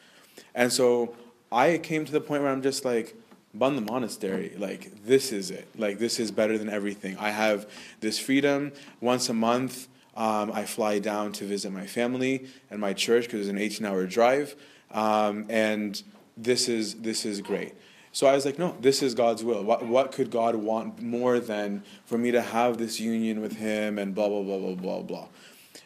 [0.54, 1.16] And so
[1.52, 3.16] I came to the point where I'm just like,
[3.56, 5.68] Bun the monastery, like this is it.
[5.78, 7.16] Like this is better than everything.
[7.20, 7.70] I have
[8.00, 9.90] this freedom once a month.
[10.18, 14.08] Um, I fly down to visit my family and my church because it's an 18-hour
[14.08, 14.56] drive,
[14.90, 16.02] um, and
[16.36, 17.74] this is this is great.
[18.14, 19.64] So I was like, no, this is God's will.
[19.64, 23.98] What, what could God want more than for me to have this union with Him
[23.98, 25.28] and blah, blah, blah, blah, blah, blah.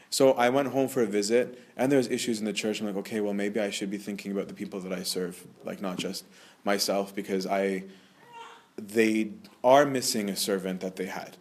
[0.09, 2.82] So I went home for a visit, and there was issues in the church.
[2.82, 5.47] I'm like, okay, well, maybe I should be thinking about the people that I serve,
[5.63, 6.25] like not just
[6.65, 7.86] myself, because I,
[8.78, 9.32] they
[9.63, 11.38] are missing a servant that they had.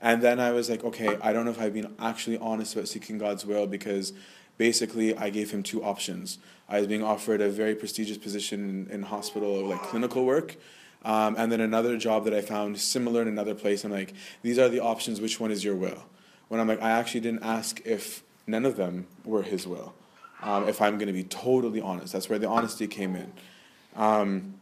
[0.00, 2.88] And then I was like, okay, I don't know if I've been actually honest about
[2.88, 4.12] seeking God's will because
[4.58, 6.38] basically I gave him two options.
[6.68, 10.56] I was being offered a very prestigious position in, in hospital, like clinical work,
[11.04, 13.84] um, and then another job that I found similar in another place.
[13.84, 15.20] I'm like, these are the options.
[15.20, 16.04] Which one is your will?
[16.48, 19.94] When I'm like, I actually didn't ask if none of them were his will.
[20.42, 23.32] Um, if I'm going to be totally honest, that's where the honesty came in.
[23.94, 24.54] Um,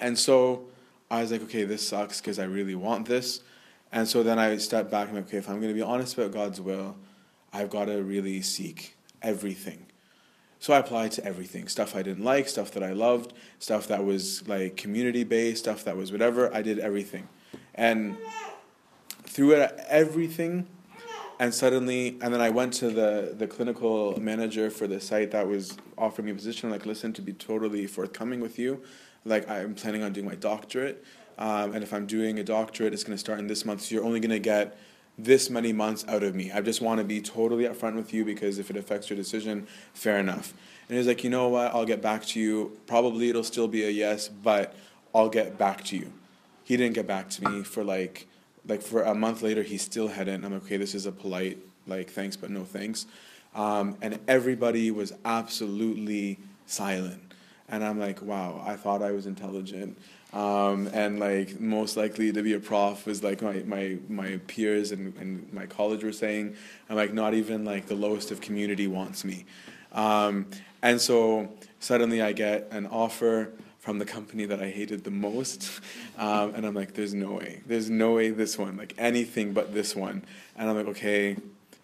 [0.00, 0.64] and so
[1.10, 3.40] I was like, okay, this sucks because I really want this.
[3.92, 5.82] And so then I stepped back and I'm like, okay, if I'm going to be
[5.82, 6.96] honest about God's will,
[7.52, 9.86] I've got to really seek everything.
[10.58, 14.04] So I applied to everything stuff I didn't like, stuff that I loved, stuff that
[14.04, 16.54] was like community based, stuff that was whatever.
[16.54, 17.28] I did everything.
[17.74, 18.18] And
[19.22, 20.66] through it, everything,
[21.38, 25.48] and suddenly, and then I went to the, the clinical manager for the site that
[25.48, 26.68] was offering me a position.
[26.68, 28.82] Like, listen, to be totally forthcoming with you,
[29.24, 31.02] like I'm planning on doing my doctorate,
[31.38, 33.80] um, and if I'm doing a doctorate, it's going to start in this month.
[33.80, 34.76] So you're only going to get
[35.24, 36.50] this many months out of me.
[36.50, 39.66] I just want to be totally upfront with you because if it affects your decision,
[39.92, 40.54] fair enough.
[40.88, 41.72] And he's like, you know what?
[41.74, 42.78] I'll get back to you.
[42.86, 44.74] Probably it'll still be a yes, but
[45.14, 46.12] I'll get back to you.
[46.64, 48.26] He didn't get back to me for like,
[48.66, 49.62] like for a month later.
[49.62, 50.44] He still hadn't.
[50.44, 50.76] I'm like, okay.
[50.76, 53.06] This is a polite like thanks, but no thanks.
[53.54, 57.20] Um, and everybody was absolutely silent.
[57.68, 58.62] And I'm like, wow.
[58.66, 59.98] I thought I was intelligent.
[60.32, 64.92] Um, and like most likely to be a prof was like my, my, my peers
[64.92, 66.54] and, and my college were saying
[66.88, 69.44] i'm like not even like the lowest of community wants me.
[69.92, 70.46] Um,
[70.82, 71.48] and so
[71.80, 73.50] suddenly i get an offer
[73.80, 75.80] from the company that i hated the most
[76.16, 77.62] um, and i'm like there's no way.
[77.66, 80.24] There's no way this one like anything but this one.
[80.56, 81.38] And i'm like okay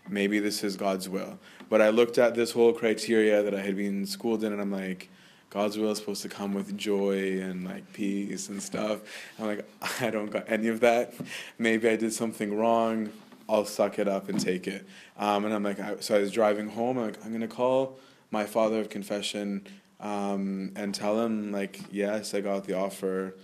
[0.08, 1.40] maybe this is god's will.
[1.68, 4.70] But i looked at this whole criteria that i had been schooled in and i'm
[4.70, 5.08] like
[5.56, 9.00] God's will is supposed to come with joy and like peace and stuff.
[9.38, 9.66] I'm like,
[10.02, 11.14] I don't got any of that.
[11.58, 13.10] Maybe I did something wrong.
[13.48, 14.86] I'll suck it up and take it.
[15.16, 16.98] Um, and I'm like, I, so I was driving home.
[16.98, 17.98] I'm like, I'm gonna call
[18.30, 19.66] my father of confession
[19.98, 23.34] um, and tell him like, yes, I got the offer.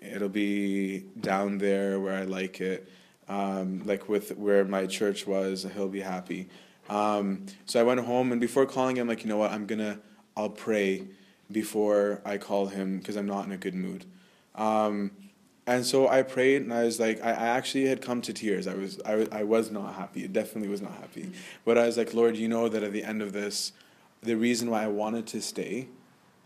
[0.00, 2.88] It'll be down there where I like it,
[3.28, 5.66] um, like with where my church was.
[5.74, 6.50] He'll be happy.
[6.88, 9.98] Um, so I went home and before calling him, like, you know what, I'm gonna,
[10.36, 11.08] I'll pray
[11.50, 14.04] before I call him because I'm not in a good mood.
[14.54, 15.12] Um,
[15.66, 18.66] and so I prayed, and I was like, I, I actually had come to tears.
[18.66, 20.24] I was, I, I was not happy.
[20.24, 21.30] It definitely was not happy.
[21.64, 23.72] But I was like, Lord, you know that at the end of this,
[24.22, 25.88] the reason why I wanted to stay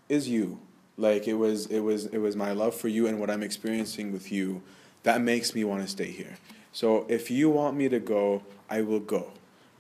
[0.09, 0.59] is you.
[0.97, 4.13] Like it was, it was, it was my love for you and what I'm experiencing
[4.13, 4.63] with you
[5.05, 6.37] that makes me want to stay here.
[6.73, 9.33] So if you want me to go, I will go.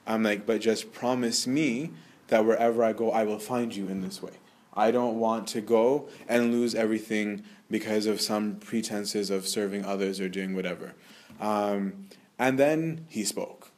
[0.06, 1.90] I'm like, but just promise me
[2.28, 4.32] that wherever I go, I will find you in this way.
[4.74, 10.20] I don't want to go and lose everything because of some pretenses of serving others
[10.20, 10.94] or doing whatever.
[11.40, 12.08] Um,
[12.38, 13.70] and then he spoke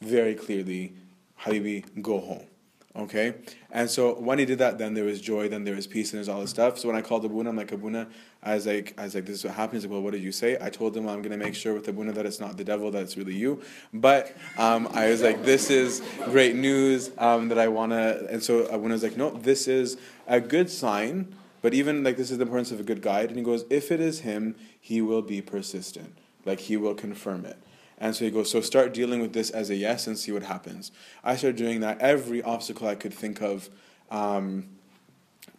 [0.00, 0.94] very clearly,
[1.42, 2.46] Habibi, go home.
[2.94, 3.34] Okay?
[3.70, 6.18] And so when he did that, then there was joy, then there was peace, and
[6.18, 6.78] there's all this stuff.
[6.78, 8.08] So when I called Abuna, I'm like, Abuna,
[8.44, 9.84] I was like, I was like, this is what happens.
[9.84, 10.58] Like, well, what did you say?
[10.60, 12.90] I told him I'm gonna make sure with the Abuna that it's not the devil,
[12.90, 13.62] that it's really you.
[13.94, 18.26] But um, I was like, this is great news um, that I wanna.
[18.28, 21.34] And so Abuna was like, no, this is a good sign.
[21.60, 23.28] But even like this is the importance of a good guide.
[23.28, 26.18] And he goes, if it is him, he will be persistent.
[26.44, 27.56] Like he will confirm it.
[27.98, 30.42] And so he goes, so start dealing with this as a yes and see what
[30.42, 30.90] happens.
[31.22, 32.00] I started doing that.
[32.00, 33.70] Every obstacle I could think of
[34.10, 34.66] um,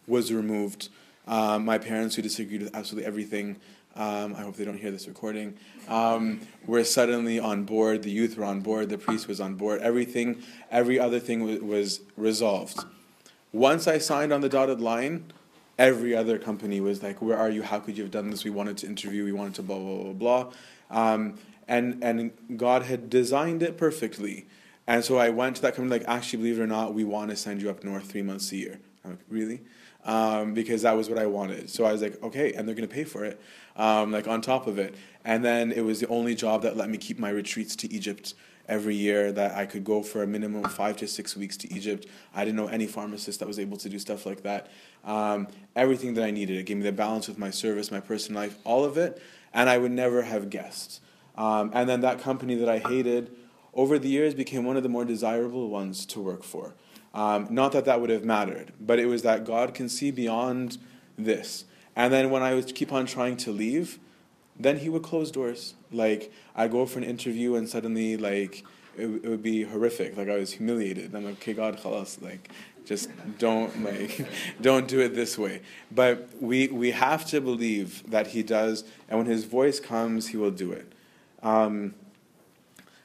[0.06, 0.90] was removed.
[1.26, 3.56] Um, my parents, who disagreed with absolutely everything,
[3.96, 5.56] um, I hope they don't hear this recording,
[5.88, 8.02] um, were suddenly on board.
[8.02, 8.88] The youth were on board.
[8.88, 9.80] The priest was on board.
[9.80, 12.84] Everything, every other thing was, was resolved.
[13.52, 15.32] Once I signed on the dotted line,
[15.78, 17.62] every other company was like, "Where are you?
[17.62, 18.44] How could you have done this?
[18.44, 19.24] We wanted to interview.
[19.24, 20.52] We wanted to blah blah blah blah."
[20.90, 24.46] Um, and and God had designed it perfectly.
[24.86, 27.30] And so I went to that company, like, actually, believe it or not, we want
[27.30, 28.80] to send you up north three months a year.
[29.02, 29.62] I'm like, really?
[30.04, 31.70] Um, because that was what I wanted.
[31.70, 33.40] So I was like, okay, and they're going to pay for it,
[33.74, 34.94] um, like on top of it.
[35.24, 38.34] And then it was the only job that let me keep my retreats to Egypt
[38.68, 42.06] every year that I could go for a minimum five to six weeks to Egypt.
[42.34, 44.70] I didn't know any pharmacist that was able to do stuff like that.
[45.04, 46.58] Um, everything that I needed.
[46.58, 49.20] It gave me the balance with my service, my personal life, all of it.
[49.52, 51.00] And I would never have guessed.
[51.36, 53.34] Um, and then that company that I hated
[53.74, 56.74] over the years became one of the more desirable ones to work for.
[57.14, 60.78] Um, not that that would have mattered, but it was that God can see beyond
[61.16, 61.64] this.
[61.94, 64.00] And then when I would keep on trying to leave,
[64.58, 65.74] then he would close doors.
[65.92, 68.64] Like I go for an interview and suddenly like
[68.96, 70.16] it, it would be horrific.
[70.16, 71.14] Like I was humiliated.
[71.14, 72.50] I'm like, okay, God, khalas, like
[72.84, 74.26] just don't like
[74.60, 75.62] don't do it this way.
[75.90, 80.36] But we we have to believe that he does, and when his voice comes, he
[80.36, 80.92] will do it.
[81.42, 81.94] Um,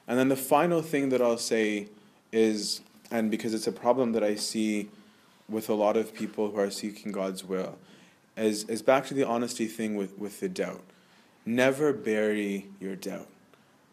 [0.07, 1.87] and then the final thing that I'll say
[2.31, 2.81] is,
[3.11, 4.89] and because it's a problem that I see
[5.47, 7.77] with a lot of people who are seeking God's will,
[8.37, 10.83] is, is back to the honesty thing with, with the doubt.
[11.45, 13.27] Never bury your doubt.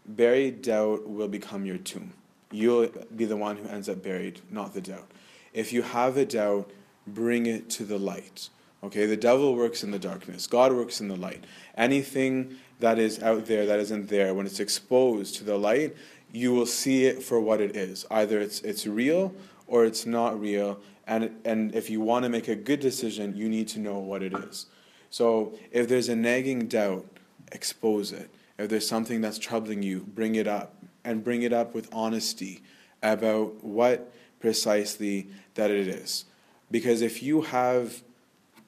[0.06, 2.12] Buried doubt will become your tomb.
[2.50, 5.10] You'll be the one who ends up buried, not the doubt.
[5.52, 6.70] If you have a doubt,
[7.06, 8.50] bring it to the light.
[8.84, 11.42] Okay, the devil works in the darkness, God works in the light.
[11.76, 15.96] Anything that is out there that isn't there, when it's exposed to the light,
[16.32, 18.06] you will see it for what it is.
[18.10, 19.34] Either it's, it's real
[19.66, 20.80] or it's not real.
[21.06, 24.22] And, and if you want to make a good decision, you need to know what
[24.22, 24.66] it is.
[25.10, 27.06] So if there's a nagging doubt,
[27.52, 28.30] expose it.
[28.58, 30.74] If there's something that's troubling you, bring it up.
[31.04, 32.62] And bring it up with honesty
[33.00, 36.24] about what precisely that it is.
[36.70, 38.02] Because if you have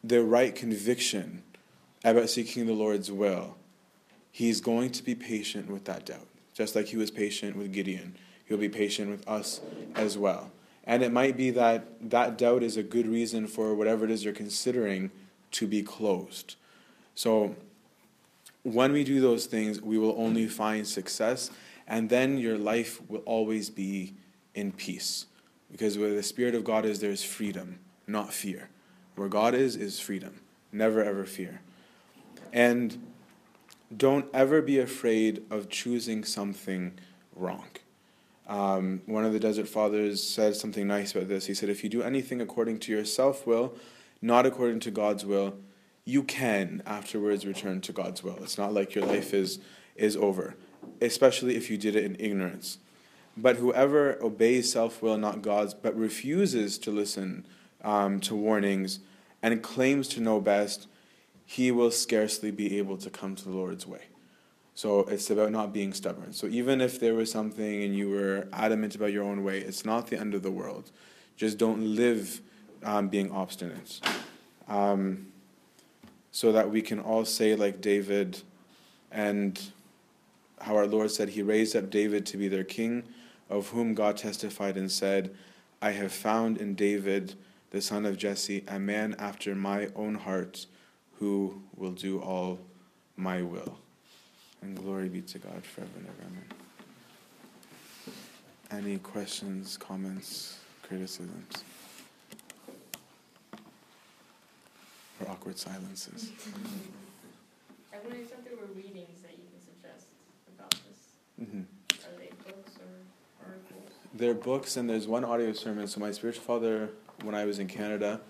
[0.05, 1.43] the right conviction
[2.05, 3.57] about seeking the Lord's will,
[4.39, 6.29] He's going to be patient with that doubt,
[6.59, 8.17] just like He was patient with Gideon.
[8.45, 9.61] He'll be patient with us
[9.95, 10.51] as well.
[10.83, 14.25] And it might be that that doubt is a good reason for whatever it is
[14.25, 15.13] you're considering
[15.53, 16.57] to be closed.
[17.15, 17.55] So,
[18.65, 21.53] when we do those things, we will only find success,
[21.87, 24.15] and then your life will always be
[24.55, 25.27] in peace.
[25.71, 27.79] Because where the Spirit of God is, there's freedom,
[28.09, 28.69] not fear.
[29.15, 30.41] Where God is, is freedom.
[30.73, 31.61] Never ever fear.
[32.53, 33.08] And
[33.97, 36.99] don't ever be afraid of choosing something
[37.35, 37.67] wrong.
[38.47, 41.47] Um, one of the Desert Fathers said something nice about this.
[41.47, 43.75] He said, If you do anything according to your self will,
[44.23, 45.57] not according to God's will,
[46.05, 48.39] you can afterwards return to God's will.
[48.43, 49.59] It's not like your life is,
[49.95, 50.57] is over,
[51.03, 52.79] especially if you did it in ignorance.
[53.37, 57.47] But whoever obeys self will, not God's, but refuses to listen
[57.85, 59.01] um, to warnings
[59.43, 60.89] and claims to know best,
[61.51, 64.03] he will scarcely be able to come to the Lord's way.
[64.75, 66.35] So it's about not being stubborn.
[66.35, 69.83] So even if there was something and you were adamant about your own way, it's
[69.83, 70.91] not the end of the world.
[71.39, 72.43] Just don't live
[72.85, 73.99] um, being obstinate.
[74.69, 75.29] Um,
[76.33, 78.43] so that we can all say, like David,
[79.11, 79.59] and
[80.61, 83.05] how our Lord said, He raised up David to be their king,
[83.49, 85.35] of whom God testified and said,
[85.81, 87.37] I have found in David,
[87.71, 90.67] the son of Jesse, a man after my own heart
[91.19, 92.59] who will do all
[93.17, 93.79] my will.
[94.63, 96.17] And glory be to God forever and ever.
[96.27, 96.45] Amen.
[98.71, 101.65] Any questions, comments, criticisms?
[105.21, 106.31] Or awkward silences?
[107.93, 110.07] I believe that there were readings that you can suggest
[110.57, 111.49] about this.
[111.49, 111.61] hmm
[112.07, 113.91] Are they books or articles?
[114.15, 115.89] There are books and there's one audio sermon.
[115.89, 116.91] So my spiritual father,
[117.23, 118.21] when I was in Canada,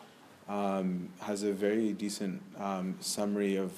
[0.49, 3.73] um, has a very decent um, summary of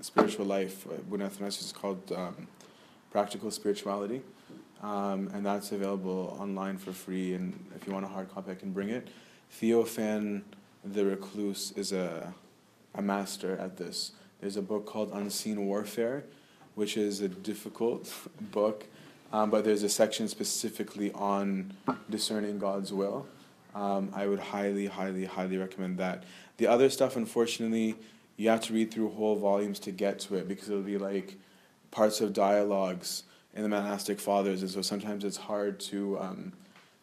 [0.00, 0.86] spiritual life.
[1.08, 2.48] When Athanasius is called um,
[3.10, 4.22] Practical Spirituality,
[4.82, 7.34] um, and that's available online for free.
[7.34, 9.08] And if you want a hard copy, I can bring it.
[9.60, 10.42] Theophan
[10.84, 12.32] the Recluse is a
[12.94, 14.12] a master at this.
[14.40, 16.24] There's a book called Unseen Warfare,
[16.74, 18.86] which is a difficult book,
[19.32, 21.72] um, but there's a section specifically on
[22.08, 23.26] discerning God's will.
[23.74, 26.24] Um, I would highly, highly, highly recommend that.
[26.56, 27.96] The other stuff, unfortunately,
[28.36, 31.36] you have to read through whole volumes to get to it because it'll be like
[31.90, 36.52] parts of dialogues in the monastic fathers, and so sometimes it's hard to um,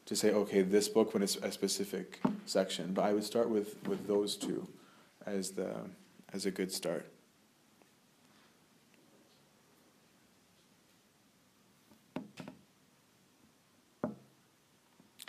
[0.06, 2.94] to say, okay, this book when it's a specific section.
[2.94, 4.68] But I would start with with those two
[5.26, 5.76] as the
[6.34, 7.06] as a good start.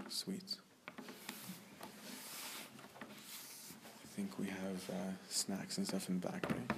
[0.09, 0.57] Sweet.
[4.19, 6.73] Think we have uh, snacks and stuff in the back, right?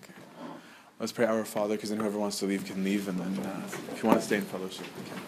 [0.00, 0.16] Okay.
[0.98, 3.68] Let's pray our Father, because then whoever wants to leave can leave, and then uh,
[3.92, 5.20] if you want to stay in fellowship, you can.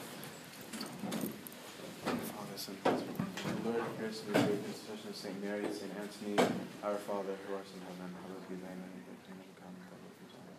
[3.64, 6.40] Lord, great intercession of Saint Mary, Saint Anthony,
[6.82, 9.04] our Father who art in heaven, hallowed be thy name.
[9.04, 10.56] Thy kingdom come, thy will be done.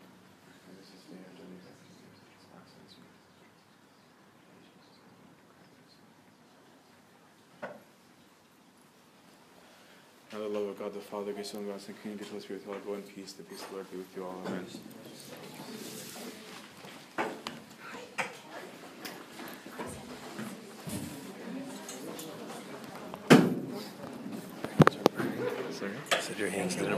[0.70, 3.02] Give us this day our daily bread, and forgive us our trespasses,
[10.36, 12.42] Now the love of God the Father, grace of God, and communion of the Holy
[12.42, 13.32] Spirit, all go in peace.
[13.32, 14.42] The peace of the Lord be with you all.
[14.46, 14.66] Amen.
[25.72, 25.92] Sorry?
[26.20, 26.92] Said your hands didn't